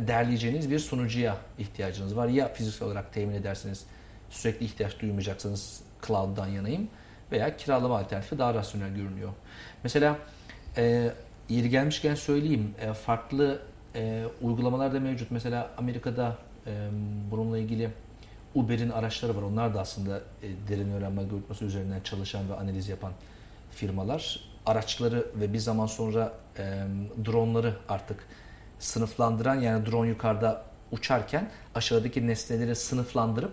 derleyeceğiniz 0.00 0.70
bir 0.70 0.78
sunucuya 0.78 1.36
ihtiyacınız 1.58 2.16
var. 2.16 2.28
Ya 2.28 2.52
fiziksel 2.52 2.88
olarak 2.88 3.12
temin 3.12 3.34
ederseniz 3.34 3.86
sürekli 4.30 4.66
ihtiyaç 4.66 5.00
duymayacaksanız 5.00 5.80
cloud'dan 6.06 6.46
yanayım 6.46 6.88
veya 7.32 7.56
kiralama 7.56 7.98
alternatifi 7.98 8.38
daha 8.38 8.54
rasyonel 8.54 8.94
görünüyor. 8.94 9.32
Mesela 9.84 10.18
e, 10.76 11.12
yeri 11.48 11.70
gelmişken 11.70 12.14
söyleyeyim 12.14 12.74
e, 12.80 12.92
farklı 12.92 13.62
e, 13.94 14.24
uygulamalar 14.42 14.94
da 14.94 15.00
mevcut. 15.00 15.30
Mesela 15.30 15.70
Amerika'da 15.78 16.36
e, 16.66 16.88
bununla 17.30 17.58
ilgili 17.58 17.90
Uber'in 18.54 18.90
araçları 18.90 19.36
var. 19.36 19.42
Onlar 19.42 19.74
da 19.74 19.80
aslında 19.80 20.20
e, 20.42 20.48
derin 20.68 20.92
öğrenme 20.92 21.22
algoritması 21.22 21.64
üzerinden 21.64 22.00
çalışan 22.00 22.50
ve 22.50 22.54
analiz 22.54 22.88
yapan 22.88 23.12
firmalar. 23.70 24.40
Araçları 24.66 25.26
ve 25.34 25.52
bir 25.52 25.58
zaman 25.58 25.86
sonra 25.86 26.32
e, 26.58 26.82
dronları 27.24 27.76
artık 27.88 28.26
sınıflandıran 28.78 29.54
yani 29.54 29.86
drone 29.86 30.08
yukarıda 30.08 30.64
uçarken 30.92 31.50
aşağıdaki 31.74 32.26
nesneleri 32.26 32.76
sınıflandırıp 32.76 33.52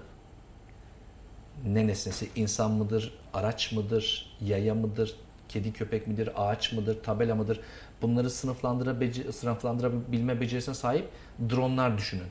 ne 1.65 1.88
nesnesi 1.88 2.29
insan 2.36 2.72
mıdır, 2.72 3.13
araç 3.33 3.72
mıdır, 3.72 4.36
yaya 4.41 4.75
mıdır, 4.75 5.15
kedi 5.50 5.74
köpek 5.74 6.07
midir, 6.07 6.29
ağaç 6.36 6.74
mıdır, 6.74 7.03
tabela 7.03 7.36
mıdır 7.36 7.60
bunları 8.01 8.29
sınıflandıra, 8.29 8.95
sınıflandırabilme 9.31 10.41
becerisine 10.41 10.75
sahip 10.75 11.10
dronlar 11.50 11.98
düşünün. 11.98 12.27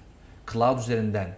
Cloud 0.53 0.79
üzerinden 0.79 1.29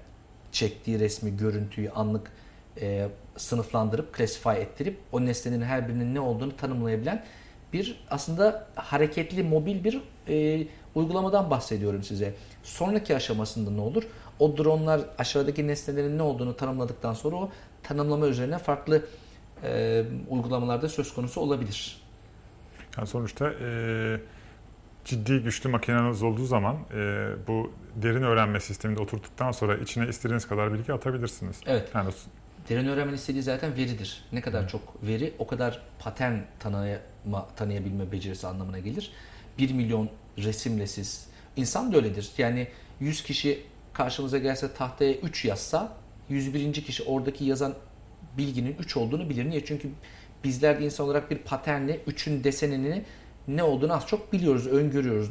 çektiği 0.53 1.01
resmi, 1.01 1.37
görüntüyü 1.37 1.91
anlık 1.91 2.33
e, 2.81 3.09
sınıflandırıp, 3.37 4.17
classify 4.17 4.51
ettirip 4.51 4.99
o 5.13 5.25
nesnenin 5.25 5.63
her 5.63 5.89
birinin 5.89 6.15
ne 6.15 6.21
olduğunu 6.21 6.57
tanımlayabilen 6.57 7.25
bir 7.73 8.05
aslında 8.11 8.67
hareketli, 8.75 9.43
mobil 9.43 9.85
bir 9.85 10.01
e, 10.29 10.67
uygulamadan 10.95 11.51
bahsediyorum 11.51 12.03
size. 12.03 12.35
Sonraki 12.63 13.17
aşamasında 13.17 13.71
ne 13.71 13.81
olur? 13.81 14.03
O 14.39 14.57
dronlar 14.57 15.01
aşağıdaki 15.19 15.67
nesnelerin 15.67 16.19
ne 16.19 16.23
olduğunu 16.23 16.57
tanımladıktan 16.57 17.15
sonra 17.15 17.37
o 17.37 17.51
tanımlama 17.85 18.27
üzerine 18.27 18.59
farklı 18.59 19.07
e, 19.63 20.05
uygulamalarda 20.29 20.89
söz 20.89 21.15
konusu 21.15 21.41
olabilir. 21.41 22.03
Yani 22.97 23.07
sonuçta 23.07 23.53
e, 23.53 24.21
ciddi 25.05 25.39
güçlü 25.39 25.69
makineniz 25.69 26.23
olduğu 26.23 26.47
zaman 26.47 26.77
e, 26.95 27.29
bu 27.49 27.73
derin 27.97 28.23
öğrenme 28.23 28.61
sisteminde 28.61 29.01
oturttuktan 29.01 29.53
sonra 29.53 29.77
içine 29.77 30.09
istediğiniz 30.09 30.49
kadar 30.49 30.73
bilgi 30.73 30.93
atabilirsiniz. 30.93 31.61
Evet. 31.67 31.91
Yani 31.95 32.11
Derin 32.69 32.87
öğrenmenin 32.87 33.17
istediği 33.17 33.43
zaten 33.43 33.77
veridir. 33.77 34.25
Ne 34.33 34.41
kadar 34.41 34.69
çok 34.69 35.07
veri 35.07 35.35
o 35.39 35.47
kadar 35.47 35.83
patern 35.99 36.39
tanıyama, 36.59 37.49
tanıyabilme 37.57 38.13
becerisi 38.13 38.47
anlamına 38.47 38.79
gelir. 38.79 39.13
1 39.59 39.73
milyon 39.73 40.11
resimle 40.39 40.87
siz, 40.87 41.27
insan 41.57 41.93
da 41.93 41.97
öyledir. 41.97 42.31
Yani 42.39 42.69
100 43.01 43.23
kişi 43.23 43.63
karşımıza 43.93 44.39
gelse 44.39 44.73
tahtaya 44.75 45.15
3 45.15 45.45
yazsa 45.45 45.97
101. 46.29 46.73
kişi 46.73 47.03
oradaki 47.03 47.45
yazan 47.45 47.75
bilginin 48.39 48.77
3 48.79 48.97
olduğunu 48.97 49.31
bilir. 49.31 49.51
Niye? 49.51 49.65
Çünkü 49.65 49.89
bizler 50.45 50.81
de 50.81 50.85
insan 50.85 51.07
olarak 51.07 51.31
bir 51.31 51.39
paternle 51.39 51.99
3'ün 51.99 52.45
desenini 52.45 53.03
ne 53.49 53.63
olduğunu 53.63 53.93
az 53.93 54.07
çok 54.07 54.33
biliyoruz, 54.33 54.67
öngörüyoruz. 54.67 55.31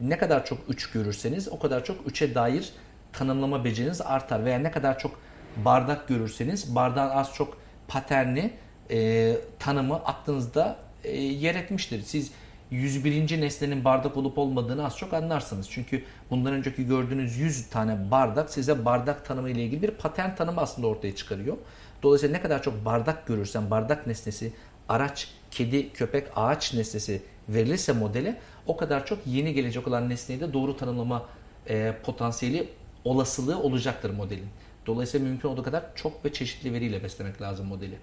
Ne 0.00 0.18
kadar 0.18 0.46
çok 0.46 0.58
3 0.68 0.90
görürseniz 0.90 1.48
o 1.48 1.58
kadar 1.58 1.84
çok 1.84 2.06
3'e 2.06 2.34
dair 2.34 2.72
tanımlama 3.12 3.64
beceriniz 3.64 4.00
artar. 4.00 4.44
Veya 4.44 4.58
ne 4.58 4.70
kadar 4.70 4.98
çok 4.98 5.20
bardak 5.56 6.08
görürseniz 6.08 6.74
bardağın 6.74 7.10
az 7.10 7.34
çok 7.34 7.58
paterni, 7.88 8.50
e, 8.90 9.36
tanımı 9.58 9.94
aklınızda 9.94 10.76
e, 11.04 11.16
yer 11.16 11.54
etmiştir. 11.54 12.02
Siz 12.02 12.32
101. 12.70 13.40
nesnenin 13.40 13.84
bardak 13.84 14.16
olup 14.16 14.38
olmadığını 14.38 14.86
az 14.86 14.96
çok 14.96 15.14
anlarsınız. 15.14 15.70
Çünkü 15.70 16.04
bundan 16.30 16.52
önceki 16.52 16.86
gördüğünüz 16.86 17.38
100 17.38 17.70
tane 17.70 18.10
bardak 18.10 18.50
size 18.50 18.84
bardak 18.84 19.24
tanımı 19.26 19.50
ile 19.50 19.64
ilgili 19.64 19.82
bir 19.82 19.90
patern 19.90 20.34
tanımı 20.34 20.60
aslında 20.60 20.86
ortaya 20.86 21.14
çıkarıyor. 21.14 21.56
Dolayısıyla 22.02 22.36
ne 22.36 22.42
kadar 22.42 22.62
çok 22.62 22.84
bardak 22.84 23.26
görürsen 23.26 23.70
bardak 23.70 24.06
nesnesi, 24.06 24.52
araç, 24.88 25.28
kedi, 25.50 25.92
köpek, 25.92 26.26
ağaç 26.36 26.74
nesnesi 26.74 27.22
verilirse 27.48 27.92
modele 27.92 28.38
o 28.66 28.76
kadar 28.76 29.06
çok 29.06 29.18
yeni 29.26 29.54
gelecek 29.54 29.88
olan 29.88 30.08
nesneyi 30.08 30.40
de 30.40 30.52
doğru 30.52 30.76
tanımlama 30.76 31.26
e, 31.68 31.94
potansiyeli 32.02 32.68
olasılığı 33.04 33.62
olacaktır 33.62 34.10
modelin. 34.10 34.48
Dolayısıyla 34.86 35.28
mümkün 35.28 35.48
olduğu 35.48 35.62
kadar 35.62 35.84
çok 35.94 36.24
ve 36.24 36.32
çeşitli 36.32 36.72
veriyle 36.72 37.02
beslemek 37.02 37.42
lazım 37.42 37.66
modeli. 37.66 37.98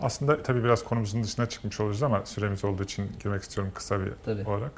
Aslında 0.00 0.42
tabii 0.42 0.64
biraz 0.64 0.84
konumuzun 0.84 1.22
dışına 1.24 1.46
çıkmış 1.46 1.80
olacağız 1.80 2.02
ama 2.02 2.26
süremiz 2.26 2.64
olduğu 2.64 2.82
için 2.82 3.12
girmek 3.22 3.42
istiyorum 3.42 3.72
kısa 3.74 4.00
bir 4.00 4.12
Tabii. 4.24 4.48
olarak. 4.48 4.72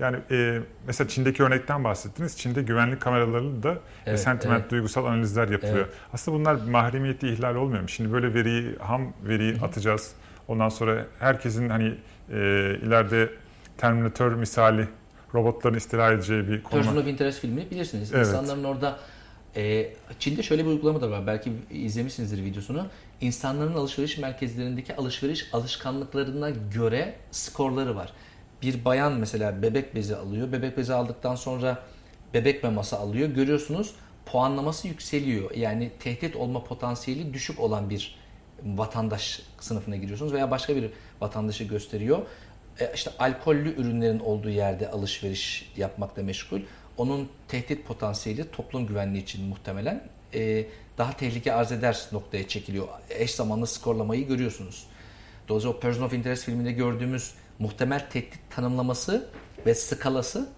Yani 0.00 0.16
e, 0.30 0.60
mesela 0.86 1.08
Çin'deki 1.08 1.42
örnekten 1.42 1.84
bahsettiniz. 1.84 2.36
Çin'de 2.38 2.62
güvenlik 2.62 3.00
kameralarıyla 3.00 3.62
da 3.62 3.78
Evet, 4.06 4.20
sentiment, 4.20 4.60
evet. 4.60 4.70
duygusal 4.70 5.04
analizler 5.04 5.48
yapılıyor. 5.48 5.76
Evet. 5.78 5.94
Aslında 6.12 6.38
bunlar 6.38 6.54
mahremiyeti 6.54 7.28
ihlal 7.28 7.54
olmuyor 7.54 7.82
mu? 7.82 7.88
Şimdi 7.88 8.12
böyle 8.12 8.34
veriyi, 8.34 8.76
ham 8.78 9.12
veriyi 9.24 9.60
atacağız. 9.62 10.12
Ondan 10.48 10.68
sonra 10.68 11.06
herkesin 11.18 11.68
hani 11.68 11.94
e, 12.32 12.34
ileride 12.82 13.30
Terminator 13.78 14.32
misali 14.32 14.88
robotların 15.34 15.74
istila 15.74 16.12
edeceği 16.12 16.48
bir 16.48 16.62
Person 16.62 16.90
konu. 16.90 17.00
of 17.00 17.06
Interest 17.06 17.40
filmini 17.40 17.70
bilirsiniz. 17.70 18.14
Evet. 18.14 18.26
İnsanların 18.26 18.64
orada 18.64 18.98
e, 19.58 19.92
Çin'de 20.18 20.42
şöyle 20.42 20.64
bir 20.64 20.70
uygulama 20.70 21.00
da 21.00 21.10
var. 21.10 21.26
Belki 21.26 21.52
izlemişsinizdir 21.70 22.44
videosunu. 22.44 22.86
İnsanların 23.20 23.74
alışveriş 23.74 24.18
merkezlerindeki 24.18 24.96
alışveriş 24.96 25.48
alışkanlıklarına 25.52 26.50
göre 26.50 27.14
skorları 27.30 27.96
var. 27.96 28.12
Bir 28.62 28.84
bayan 28.84 29.12
mesela 29.12 29.62
bebek 29.62 29.94
bezi 29.94 30.16
alıyor. 30.16 30.52
Bebek 30.52 30.76
bezi 30.76 30.94
aldıktan 30.94 31.34
sonra 31.34 31.82
bebek 32.34 32.64
maması 32.64 32.98
alıyor. 32.98 33.28
Görüyorsunuz 33.28 33.94
puanlaması 34.26 34.88
yükseliyor. 34.88 35.50
Yani 35.54 35.90
tehdit 36.00 36.36
olma 36.36 36.64
potansiyeli 36.64 37.34
düşük 37.34 37.60
olan 37.60 37.90
bir 37.90 38.18
vatandaş 38.64 39.42
sınıfına 39.60 39.96
giriyorsunuz 39.96 40.32
veya 40.32 40.50
başka 40.50 40.76
bir 40.76 40.90
vatandaşı 41.20 41.64
gösteriyor. 41.64 42.18
E, 42.80 42.92
işte 42.94 43.10
alkollü 43.18 43.74
ürünlerin 43.74 44.18
olduğu 44.18 44.50
yerde 44.50 44.90
alışveriş 44.90 45.72
yapmakla 45.76 46.22
meşgul. 46.22 46.60
Onun 46.98 47.28
tehdit 47.48 47.86
potansiyeli 47.86 48.50
toplum 48.50 48.86
güvenliği 48.86 49.22
için 49.22 49.44
muhtemelen 49.44 50.08
e, 50.34 50.66
daha 50.98 51.16
tehlike 51.16 51.52
arz 51.52 51.72
eder 51.72 52.06
noktaya 52.12 52.48
çekiliyor. 52.48 52.88
Eş 53.10 53.34
zamanlı 53.34 53.66
skorlamayı 53.66 54.28
görüyorsunuz. 54.28 54.86
Dolayısıyla 55.48 55.76
o 55.76 55.80
Person 55.80 56.02
of 56.02 56.12
Interest 56.12 56.44
filminde 56.44 56.72
gördüğümüz 56.72 57.34
muhtemel 57.58 58.10
tehdit 58.10 58.50
tanımlaması 58.50 59.28
ve 59.66 59.74
skalası 59.74 60.48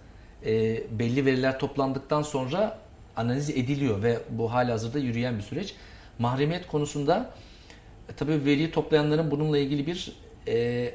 e, 0.45 0.83
belli 0.99 1.25
veriler 1.25 1.59
toplandıktan 1.59 2.21
sonra 2.21 2.79
analiz 3.15 3.49
ediliyor 3.49 4.03
ve 4.03 4.19
bu 4.29 4.53
hala 4.53 4.73
hazırda 4.73 4.99
yürüyen 4.99 5.37
bir 5.37 5.43
süreç. 5.43 5.75
Mahremiyet 6.19 6.67
konusunda 6.67 7.33
e, 8.09 8.13
tabii 8.13 8.45
veriyi 8.45 8.71
toplayanların 8.71 9.31
bununla 9.31 9.57
ilgili 9.57 9.87
bir 9.87 10.15
e, 10.47 10.93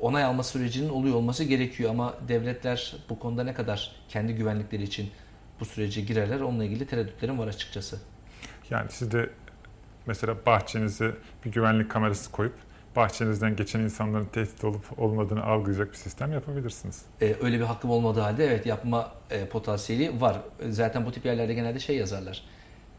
onay 0.00 0.24
alma 0.24 0.42
sürecinin 0.42 0.88
oluyor 0.88 1.14
olması 1.16 1.44
gerekiyor 1.44 1.90
ama 1.90 2.14
devletler 2.28 2.96
bu 3.08 3.18
konuda 3.18 3.44
ne 3.44 3.54
kadar 3.54 3.92
kendi 4.08 4.34
güvenlikleri 4.34 4.82
için 4.82 5.10
bu 5.60 5.64
sürece 5.64 6.00
girerler 6.00 6.40
onunla 6.40 6.64
ilgili 6.64 6.86
tereddütlerim 6.86 7.38
var 7.38 7.48
açıkçası. 7.48 8.00
Yani 8.70 8.86
siz 8.90 9.12
de 9.12 9.30
mesela 10.06 10.36
bahçenize 10.46 11.14
bir 11.44 11.52
güvenlik 11.52 11.90
kamerası 11.90 12.32
koyup 12.32 12.54
bahçenizden 12.96 13.56
geçen 13.56 13.80
insanların 13.80 14.24
tehdit 14.24 14.64
olup 14.64 14.98
olmadığını 14.98 15.44
algılayacak 15.44 15.92
bir 15.92 15.96
sistem 15.96 16.32
yapabilirsiniz. 16.32 17.02
Ee, 17.22 17.36
öyle 17.42 17.58
bir 17.58 17.64
hakkım 17.64 17.90
olmadığı 17.90 18.20
halde 18.20 18.46
evet 18.46 18.66
yapma 18.66 19.12
e, 19.30 19.46
potansiyeli 19.46 20.20
var. 20.20 20.40
Zaten 20.68 21.06
bu 21.06 21.12
tip 21.12 21.24
yerlerde 21.26 21.54
genelde 21.54 21.78
şey 21.78 21.96
yazarlar. 21.96 22.42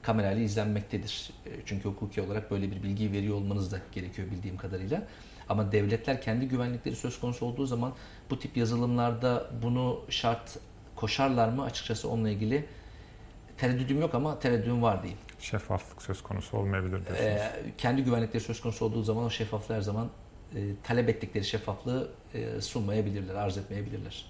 Kamerayla 0.02 0.44
izlenmektedir. 0.44 1.30
E, 1.46 1.50
çünkü 1.66 1.90
hukuki 1.90 2.22
olarak 2.22 2.52
böyle 2.52 2.72
bir 2.72 2.84
bilgiyi 2.84 3.12
veriyor 3.12 3.36
olmanız 3.36 3.72
da 3.72 3.80
gerekiyor 3.92 4.32
bildiğim 4.32 4.58
kadarıyla. 4.58 5.04
Ama 5.50 5.72
devletler 5.72 6.22
kendi 6.22 6.48
güvenlikleri 6.48 6.96
söz 6.96 7.20
konusu 7.20 7.46
olduğu 7.46 7.66
zaman 7.66 7.94
bu 8.30 8.40
tip 8.40 8.58
yazılımlarda 8.58 9.50
bunu 9.62 10.00
şart 10.10 10.58
koşarlar 10.96 11.50
mı 11.50 11.64
açıkçası 11.64 12.10
onunla 12.10 12.30
ilgili 12.30 12.66
tereddüdüm 13.58 14.02
yok 14.02 14.16
ama 14.16 14.40
tereddüdüm 14.40 14.82
var 14.82 15.04
diyeyim. 15.04 15.20
Şeffaflık 15.40 16.02
söz 16.02 16.24
konusu 16.24 16.58
olmayabilir 16.58 17.06
diyorsunuz. 17.06 17.22
Ee, 17.22 17.52
kendi 17.78 18.04
güvenlikleri 18.04 18.44
söz 18.44 18.62
konusu 18.62 18.86
olduğu 18.86 19.04
zaman 19.04 19.24
o 19.24 19.30
şeffaflığı 19.30 19.76
her 19.76 19.82
zaman 19.82 20.10
e, 20.56 20.60
talep 20.84 21.10
ettikleri 21.10 21.46
şeffaflığı 21.46 22.12
e, 22.34 22.62
sunmayabilirler, 22.62 23.36
arz 23.36 23.58
etmeyebilirler. 23.58 24.26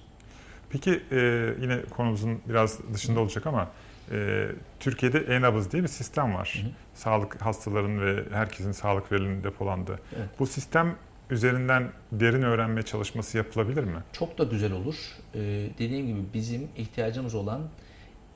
Peki 0.69 1.03
e, 1.12 1.17
yine 1.62 1.81
konumuzun 1.81 2.41
biraz 2.50 2.93
dışında 2.93 3.19
olacak 3.19 3.47
ama 3.47 3.71
e, 4.12 4.47
Türkiye'de 4.79 5.19
e-nabız 5.19 5.71
diye 5.71 5.83
bir 5.83 5.88
sistem 5.88 6.36
var. 6.36 6.62
Hı 6.63 6.67
hı. 6.67 6.71
Sağlık 6.93 7.41
hastaların 7.41 8.01
ve 8.01 8.24
herkesin 8.31 8.71
sağlık 8.71 9.12
verilerinin 9.12 9.43
depolandığı. 9.43 10.00
Evet. 10.17 10.29
Bu 10.39 10.47
sistem 10.47 10.95
üzerinden 11.29 11.91
derin 12.12 12.41
öğrenme 12.41 12.84
çalışması 12.84 13.38
yapılabilir 13.38 13.84
mi? 13.84 14.03
Çok 14.13 14.38
da 14.38 14.43
güzel 14.43 14.72
olur. 14.72 14.96
Ee, 15.36 15.39
dediğim 15.79 16.07
gibi 16.07 16.19
bizim 16.34 16.67
ihtiyacımız 16.77 17.36
olan 17.36 17.62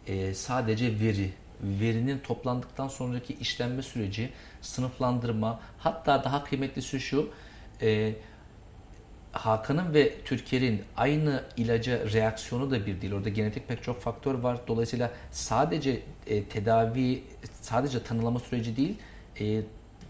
e, 0.08 0.34
sadece 0.34 1.00
veri, 1.00 1.30
verinin 1.62 2.20
toplandıktan 2.20 2.88
sonraki 2.88 3.34
işlenme 3.34 3.82
süreci, 3.82 4.30
sınıflandırma, 4.62 5.60
hatta 5.78 6.24
daha 6.24 6.44
kıymetlisi 6.44 7.00
şu, 7.00 7.30
e, 7.82 8.14
Hakan'ın 9.32 9.94
ve 9.94 10.22
Türker'in 10.26 10.84
aynı 10.98 11.44
ilaca 11.58 12.12
reaksiyonu 12.14 12.72
da 12.72 12.86
bir 12.86 13.02
değil. 13.02 13.14
Orada 13.14 13.30
genetik 13.30 13.68
pek 13.68 13.84
çok 13.84 14.02
faktör 14.02 14.34
var. 14.34 14.58
Dolayısıyla 14.68 15.12
sadece 15.32 16.02
e, 16.28 16.44
tedavi, 16.44 17.24
sadece 17.62 18.04
tanılama 18.04 18.40
süreci 18.40 18.78
değil, 18.78 18.98
e, 19.40 19.62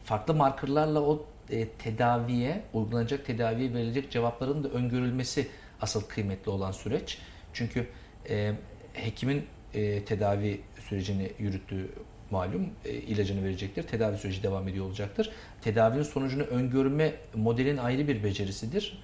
farklı 0.04 0.34
markerlarla 0.34 1.02
o 1.02 1.26
e, 1.52 1.68
tedaviye, 1.70 2.64
uygulanacak 2.74 3.26
tedaviye 3.26 3.74
verilecek 3.74 4.12
cevapların 4.12 4.64
da 4.64 4.70
öngörülmesi 4.70 5.48
asıl 5.82 6.02
kıymetli 6.02 6.52
olan 6.52 6.72
süreç. 6.72 7.18
Çünkü 7.54 7.88
e, 8.30 8.54
hekimin 8.94 9.46
e, 9.74 10.06
tedavi 10.06 10.62
sürecini 10.80 11.32
yürüttüğü 11.40 11.90
malum 12.32 12.70
e, 12.86 12.90
ilacını 12.94 13.44
verecektir. 13.44 13.84
Tedavi 13.84 14.18
süreci 14.18 14.44
devam 14.44 14.68
ediyor 14.68 14.86
olacaktır. 14.86 15.32
Tedavinin 15.62 16.04
sonucunu 16.04 16.44
öngörme 16.44 17.14
modelin 17.36 17.78
ayrı 17.78 18.08
bir 18.08 18.24
becerisidir. 18.24 19.04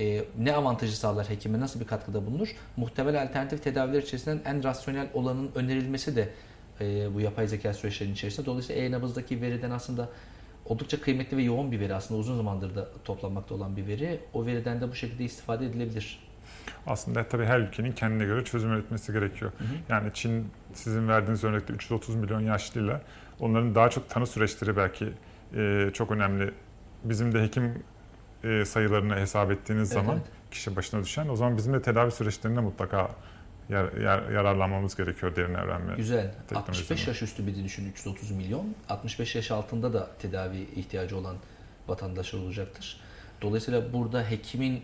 E, 0.00 0.24
ne 0.38 0.54
avantajı 0.54 0.96
sağlar 0.96 1.30
hekime, 1.30 1.60
nasıl 1.60 1.80
bir 1.80 1.86
katkıda 1.86 2.26
bulunur? 2.26 2.56
Muhtemel 2.76 3.22
alternatif 3.22 3.62
tedaviler 3.64 4.02
içerisinden 4.02 4.40
en 4.44 4.64
rasyonel 4.64 5.06
olanın 5.14 5.50
önerilmesi 5.54 6.16
de 6.16 6.28
e, 6.80 7.14
bu 7.14 7.20
yapay 7.20 7.46
zeka 7.48 7.72
süreçlerinin 7.72 8.14
içerisinde. 8.14 8.46
Dolayısıyla 8.46 8.82
e-nabızdaki 8.82 9.42
veriden 9.42 9.70
aslında 9.70 10.08
oldukça 10.68 11.00
kıymetli 11.00 11.36
ve 11.36 11.42
yoğun 11.42 11.72
bir 11.72 11.80
veri 11.80 11.94
aslında 11.94 12.20
uzun 12.20 12.36
zamandır 12.36 12.74
da 12.74 12.88
toplanmakta 13.04 13.54
olan 13.54 13.76
bir 13.76 13.86
veri. 13.86 14.20
O 14.32 14.46
veriden 14.46 14.80
de 14.80 14.90
bu 14.90 14.94
şekilde 14.94 15.24
istifade 15.24 15.66
edilebilir. 15.66 16.18
Aslında 16.86 17.28
tabii 17.28 17.44
her 17.44 17.60
ülkenin 17.60 17.92
kendine 17.92 18.24
göre 18.24 18.44
çözüm 18.44 18.72
üretmesi 18.72 19.12
gerekiyor. 19.12 19.52
Hı 19.58 19.64
hı. 19.64 19.68
Yani 19.88 20.10
Çin 20.14 20.46
sizin 20.74 21.08
verdiğiniz 21.08 21.44
örnekte 21.44 21.72
330 21.72 22.14
milyon 22.14 22.40
yaşlıyla 22.40 23.02
onların 23.40 23.74
daha 23.74 23.90
çok 23.90 24.10
tanı 24.10 24.26
süreçleri 24.26 24.76
belki 24.76 25.08
e, 25.56 25.90
çok 25.92 26.10
önemli. 26.10 26.50
Bizim 27.04 27.34
de 27.34 27.42
hekim 27.42 27.82
e, 28.44 28.64
sayılarını 28.64 29.16
hesap 29.16 29.50
ettiğiniz 29.50 29.92
Evet, 29.92 30.02
zaman 30.04 30.16
evet. 30.16 30.26
kişi 30.50 30.76
başına 30.76 31.02
düşen 31.02 31.28
o 31.28 31.36
zaman 31.36 31.56
bizim 31.56 31.74
de 31.74 31.82
tedavi 31.82 32.10
süreçlerinde 32.10 32.60
mutlaka 32.60 33.10
yar, 33.68 33.92
yar- 33.92 34.30
yararlanmamız 34.30 34.96
gerekiyor 34.96 35.36
derin 35.36 35.54
öğrenme. 35.54 35.94
Güzel. 35.96 36.32
teknolojisi 36.48 36.82
65 36.82 37.06
mi? 37.06 37.08
yaş 37.10 37.22
üstü 37.22 37.46
bir 37.46 37.56
de 37.56 37.64
düşün 37.64 37.90
330 37.90 38.30
milyon. 38.30 38.74
65 38.88 39.34
yaş 39.34 39.50
altında 39.50 39.92
da 39.92 40.10
tedavi 40.18 40.58
ihtiyacı 40.76 41.16
olan 41.16 41.36
vatandaşlar 41.88 42.38
olacaktır. 42.40 43.00
Dolayısıyla 43.42 43.92
burada 43.92 44.30
hekimin 44.30 44.82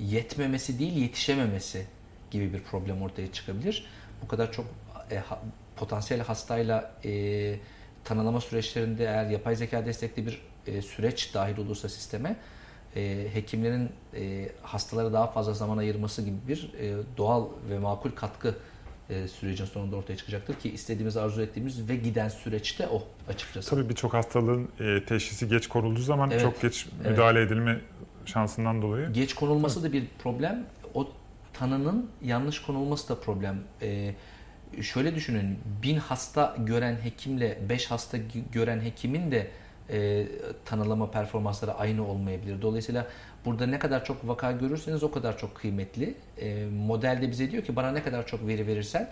yetmemesi 0.00 0.78
değil 0.78 0.92
yetişememesi 0.92 1.86
gibi 2.30 2.52
bir 2.52 2.62
problem 2.62 3.02
ortaya 3.02 3.32
çıkabilir. 3.32 3.86
Bu 4.22 4.28
kadar 4.28 4.52
çok 4.52 4.66
e, 5.10 5.16
ha- 5.18 5.42
potansiyel 5.76 6.22
hastayla 6.22 6.92
e, 7.04 7.56
tanılama 8.04 8.40
süreçlerinde 8.40 9.04
eğer 9.04 9.30
yapay 9.30 9.56
zeka 9.56 9.86
destekli 9.86 10.26
bir 10.26 10.40
e, 10.66 10.82
süreç 10.82 11.34
dahil 11.34 11.58
olursa 11.58 11.88
sisteme 11.88 12.36
e, 12.96 13.26
hekimlerin 13.34 13.90
e, 14.14 14.48
hastalara 14.62 15.12
daha 15.12 15.26
fazla 15.26 15.54
zaman 15.54 15.78
ayırması 15.78 16.22
gibi 16.22 16.36
bir 16.48 16.70
e, 16.80 16.94
doğal 17.16 17.46
ve 17.70 17.78
makul 17.78 18.10
katkı 18.10 18.54
e, 19.10 19.28
sürecin 19.28 19.64
sonunda 19.64 19.96
ortaya 19.96 20.16
çıkacaktır 20.16 20.54
ki 20.54 20.70
istediğimiz, 20.70 21.16
arzu 21.16 21.42
ettiğimiz 21.42 21.88
ve 21.88 21.96
giden 21.96 22.28
süreçte 22.28 22.88
o 22.88 23.02
açıkçası. 23.28 23.70
Tabii 23.70 23.88
birçok 23.88 24.14
hastalığın 24.14 24.68
e, 24.80 25.04
teşhisi 25.04 25.48
geç 25.48 25.66
konulduğu 25.66 26.00
zaman 26.00 26.30
Evet, 26.30 26.42
çok 26.42 26.62
geç 26.62 26.86
evet. 27.00 27.10
müdahale 27.10 27.42
edilme 27.42 27.80
şansından 28.24 28.82
dolayı 28.82 29.12
Geç 29.12 29.34
konulması 29.34 29.82
da 29.82 29.92
bir 29.92 30.04
problem. 30.18 30.66
O 30.94 31.08
tanının 31.52 32.10
yanlış 32.22 32.62
konulması 32.62 33.08
da 33.08 33.20
problem. 33.20 33.56
Ee, 33.82 34.14
şöyle 34.82 35.14
düşünün, 35.14 35.58
bin 35.82 35.96
hasta 35.96 36.56
gören 36.58 36.96
hekimle 37.02 37.58
beş 37.68 37.90
hasta 37.90 38.18
gören 38.52 38.80
hekimin 38.80 39.30
de 39.30 39.50
e, 39.90 40.26
tanılama 40.64 41.10
performansları 41.10 41.74
aynı 41.74 42.08
olmayabilir. 42.08 42.62
Dolayısıyla 42.62 43.06
burada 43.44 43.66
ne 43.66 43.78
kadar 43.78 44.04
çok 44.04 44.28
vaka 44.28 44.52
görürseniz 44.52 45.02
o 45.02 45.10
kadar 45.10 45.38
çok 45.38 45.54
kıymetli. 45.54 46.14
E, 46.38 46.66
model 46.66 47.18
de 47.22 47.30
bize 47.30 47.50
diyor 47.50 47.64
ki 47.64 47.76
bana 47.76 47.90
ne 47.92 48.02
kadar 48.02 48.26
çok 48.26 48.46
veri 48.46 48.66
verirsen 48.66 49.10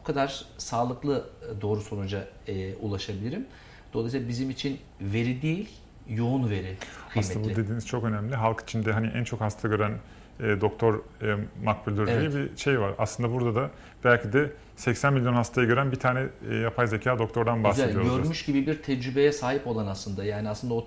o 0.00 0.02
kadar 0.02 0.44
sağlıklı 0.58 1.30
e, 1.58 1.60
doğru 1.60 1.80
sonuca 1.80 2.28
e, 2.48 2.74
ulaşabilirim. 2.74 3.46
Dolayısıyla 3.94 4.28
bizim 4.28 4.50
için 4.50 4.78
veri 5.00 5.42
değil, 5.42 5.68
yoğun 6.08 6.50
veri 6.50 6.76
kıymetli. 7.10 7.20
Aslında 7.20 7.44
bu 7.44 7.56
dediğiniz 7.56 7.86
çok 7.86 8.04
önemli. 8.04 8.34
Halk 8.34 8.60
içinde 8.60 8.92
hani 8.92 9.06
en 9.06 9.24
çok 9.24 9.40
hasta 9.40 9.68
gören 9.68 9.92
e, 10.40 10.60
doktor 10.60 10.94
e, 11.22 11.36
makbuldür 11.64 12.08
Evet. 12.08 12.32
diye 12.32 12.42
bir 12.44 12.56
şey 12.56 12.80
var. 12.80 12.94
Aslında 12.98 13.32
burada 13.32 13.54
da 13.54 13.70
belki 14.04 14.32
de 14.32 14.52
80 14.76 15.12
milyon 15.12 15.34
hastayı 15.34 15.68
gören 15.68 15.92
bir 15.92 15.96
tane 15.96 16.26
e, 16.50 16.54
yapay 16.54 16.86
zeka 16.86 17.18
doktordan 17.18 17.56
Güzel, 17.56 17.70
bahsediyoruz. 17.70 18.16
görmüş 18.16 18.44
gibi 18.44 18.66
bir 18.66 18.82
tecrübeye 18.82 19.32
sahip 19.32 19.66
olan 19.66 19.86
aslında. 19.86 20.24
Yani 20.24 20.48
aslında 20.48 20.74
o 20.74 20.86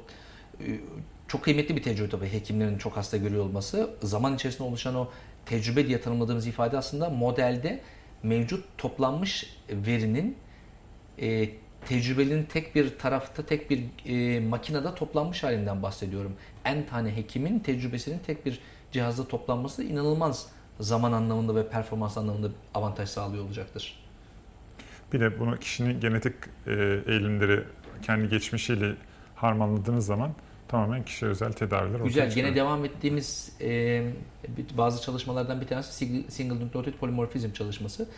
e, 0.59 0.65
çok 1.27 1.43
kıymetli 1.43 1.75
bir 1.75 1.83
tecrübe 1.83 2.09
tabii 2.09 2.33
hekimlerin 2.33 2.77
çok 2.77 2.97
hasta 2.97 3.17
görüyor 3.17 3.43
olması. 3.43 3.89
Zaman 4.01 4.35
içerisinde 4.35 4.63
oluşan 4.67 4.95
o 4.95 5.09
tecrübe 5.45 5.87
diye 5.87 6.01
tanımladığımız 6.01 6.47
ifade 6.47 6.77
aslında 6.77 7.09
modelde 7.09 7.81
mevcut 8.23 8.65
toplanmış 8.77 9.55
verinin 9.69 10.37
e, 11.21 11.49
tecrübenin 11.85 12.43
tek 12.43 12.75
bir 12.75 12.97
tarafta, 12.97 13.45
tek 13.45 13.69
bir 13.69 13.83
e, 14.05 14.39
makinede 14.39 14.95
toplanmış 14.95 15.43
halinden 15.43 15.83
bahsediyorum. 15.83 16.33
En 16.65 16.85
tane 16.85 17.15
hekimin 17.15 17.59
tecrübesinin 17.59 18.19
tek 18.19 18.45
bir 18.45 18.59
cihazda 18.91 19.27
toplanması 19.27 19.83
inanılmaz 19.83 20.47
zaman 20.79 21.11
anlamında 21.11 21.55
ve 21.55 21.69
performans 21.69 22.17
anlamında 22.17 22.47
avantaj 22.73 23.09
sağlıyor 23.09 23.43
olacaktır. 23.45 23.99
Bir 25.13 25.19
de 25.19 25.39
bunu 25.39 25.57
kişinin 25.59 25.99
genetik 25.99 26.33
e, 26.67 26.71
eğilimleri 27.07 27.63
kendi 28.01 28.29
geçmişiyle 28.29 28.95
harmanladığınız 29.35 30.05
zaman 30.05 30.31
tamamen 30.67 31.05
kişiye 31.05 31.31
özel 31.31 31.51
tedaviler 31.53 31.99
Güzel. 31.99 32.27
çıkıyor. 32.29 32.47
Gene 32.47 32.55
devam 32.55 32.85
ettiğimiz 32.85 33.51
e, 33.61 34.03
bazı 34.77 35.01
çalışmalardan 35.01 35.61
bir 35.61 35.67
tanesi 35.67 36.05
single- 36.05 36.59
nucleotide 36.65 36.95
polymorphizm 36.97 37.51
çalışması. 37.53 38.09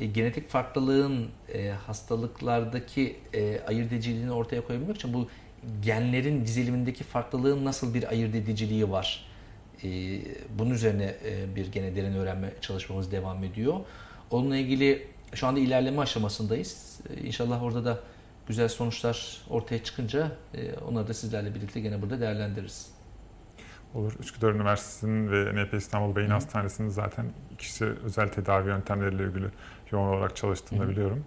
E, 0.00 0.06
genetik 0.06 0.48
farklılığın 0.48 1.28
e, 1.54 1.68
hastalıklardaki 1.70 3.16
e, 3.34 3.60
ayırt 3.66 3.92
ediciliğini 3.92 4.32
ortaya 4.32 4.66
koyabilmek 4.66 4.96
için 4.96 5.14
bu 5.14 5.28
genlerin 5.82 6.44
dizilimindeki 6.44 7.04
farklılığın 7.04 7.64
nasıl 7.64 7.94
bir 7.94 8.08
ayırt 8.10 8.34
ediciliği 8.34 8.90
var? 8.90 9.31
E, 9.84 9.88
bunun 10.58 10.70
üzerine 10.70 11.14
e, 11.24 11.56
bir 11.56 11.72
gene 11.72 11.96
derin 11.96 12.14
öğrenme 12.14 12.52
çalışmamız 12.60 13.12
devam 13.12 13.44
ediyor. 13.44 13.80
Onunla 14.30 14.56
ilgili 14.56 15.06
şu 15.34 15.46
anda 15.46 15.60
ilerleme 15.60 16.02
aşamasındayız. 16.02 17.00
E, 17.10 17.20
İnşallah 17.20 17.62
orada 17.62 17.84
da 17.84 18.00
güzel 18.46 18.68
sonuçlar 18.68 19.38
ortaya 19.50 19.84
çıkınca 19.84 20.32
e, 20.54 20.74
onları 20.74 21.08
da 21.08 21.14
sizlerle 21.14 21.54
birlikte 21.54 21.80
gene 21.80 22.02
burada 22.02 22.20
değerlendiririz. 22.20 22.90
Olur. 23.94 24.12
Üsküdar 24.20 24.52
Üniversitesi'nin 24.52 25.32
ve 25.32 25.64
NP 25.64 25.74
İstanbul 25.74 26.16
Beyin 26.16 26.28
Hı. 26.28 26.32
Hastanesi'nin 26.32 26.88
zaten 26.88 27.26
kişi 27.58 27.84
özel 27.84 28.28
tedavi 28.28 28.68
yöntemleriyle 28.68 29.24
ilgili 29.24 29.46
yoğun 29.90 30.08
olarak 30.08 30.36
çalıştığını 30.36 30.84
Hı 30.84 30.88
biliyorum. 30.88 31.24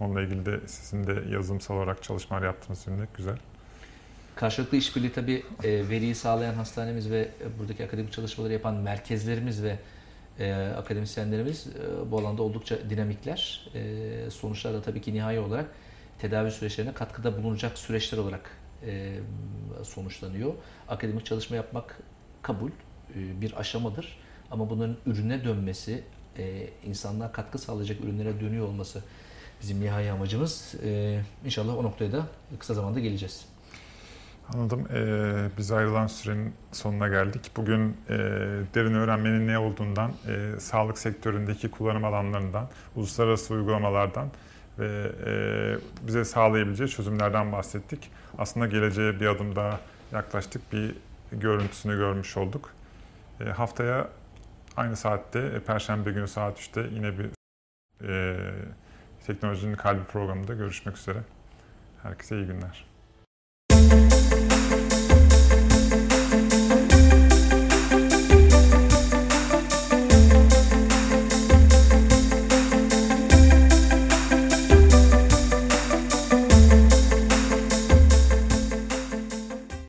Onunla 0.00 0.22
ilgili 0.22 0.46
de 0.46 0.60
sizin 0.66 1.06
de 1.06 1.22
yazılımsal 1.30 1.76
olarak 1.76 2.02
çalışmalar 2.02 2.42
yaptığınız 2.42 2.86
yönünde 2.86 3.06
güzel. 3.16 3.38
Karşılıklı 4.38 4.76
işbirliği 4.76 5.12
tabii 5.12 5.42
e, 5.64 5.88
veriyi 5.88 6.14
sağlayan 6.14 6.54
hastanemiz 6.54 7.10
ve 7.10 7.28
e, 7.40 7.58
buradaki 7.58 7.84
akademik 7.84 8.12
çalışmaları 8.12 8.52
yapan 8.52 8.74
merkezlerimiz 8.74 9.62
ve 9.62 9.78
e, 10.38 10.52
akademisyenlerimiz 10.52 11.66
e, 11.66 12.10
bu 12.10 12.18
alanda 12.18 12.42
oldukça 12.42 12.90
dinamikler. 12.90 13.70
E, 13.74 14.30
sonuçlar 14.30 14.74
da 14.74 14.82
tabii 14.82 15.00
ki 15.00 15.14
nihai 15.14 15.38
olarak 15.38 15.66
tedavi 16.18 16.50
süreçlerine 16.50 16.94
katkıda 16.94 17.42
bulunacak 17.42 17.78
süreçler 17.78 18.18
olarak 18.18 18.50
e, 18.86 19.14
sonuçlanıyor. 19.82 20.52
Akademik 20.88 21.26
çalışma 21.26 21.56
yapmak 21.56 21.98
kabul, 22.42 22.70
e, 22.70 23.40
bir 23.40 23.60
aşamadır. 23.60 24.18
Ama 24.50 24.70
bunların 24.70 24.96
ürüne 25.06 25.44
dönmesi, 25.44 26.02
e, 26.38 26.68
insanlığa 26.86 27.32
katkı 27.32 27.58
sağlayacak 27.58 28.00
ürünlere 28.00 28.40
dönüyor 28.40 28.68
olması 28.68 29.02
bizim 29.62 29.80
nihai 29.80 30.10
amacımız. 30.10 30.74
E, 30.84 31.20
inşallah 31.44 31.78
o 31.78 31.82
noktaya 31.82 32.12
da 32.12 32.26
kısa 32.58 32.74
zamanda 32.74 33.00
geleceğiz. 33.00 33.57
Anladım. 34.54 34.88
Ee, 34.94 35.48
biz 35.58 35.72
ayrılan 35.72 36.06
sürenin 36.06 36.54
sonuna 36.72 37.08
geldik. 37.08 37.50
Bugün 37.56 37.96
e, 38.08 38.18
derin 38.74 38.94
öğrenmenin 38.94 39.48
ne 39.48 39.58
olduğundan, 39.58 40.12
e, 40.28 40.60
sağlık 40.60 40.98
sektöründeki 40.98 41.70
kullanım 41.70 42.04
alanlarından, 42.04 42.68
uluslararası 42.96 43.54
uygulamalardan 43.54 44.28
ve 44.78 45.12
e, 45.26 46.06
bize 46.06 46.24
sağlayabileceği 46.24 46.88
çözümlerden 46.88 47.52
bahsettik. 47.52 48.10
Aslında 48.38 48.66
geleceğe 48.66 49.20
bir 49.20 49.26
adım 49.26 49.56
daha 49.56 49.80
yaklaştık. 50.12 50.72
Bir 50.72 50.94
görüntüsünü 51.32 51.96
görmüş 51.96 52.36
olduk. 52.36 52.70
E, 53.40 53.44
haftaya 53.44 54.08
aynı 54.76 54.96
saatte, 54.96 55.38
e, 55.38 55.60
Perşembe 55.60 56.12
günü 56.12 56.28
saat 56.28 56.58
3'te 56.58 56.94
yine 56.94 57.12
bir 57.18 57.30
e, 58.08 58.36
Teknolojinin 59.26 59.74
Kalbi 59.74 60.04
programında 60.04 60.54
görüşmek 60.54 60.96
üzere. 60.96 61.18
Herkese 62.02 62.36
iyi 62.36 62.46
günler. 62.46 62.87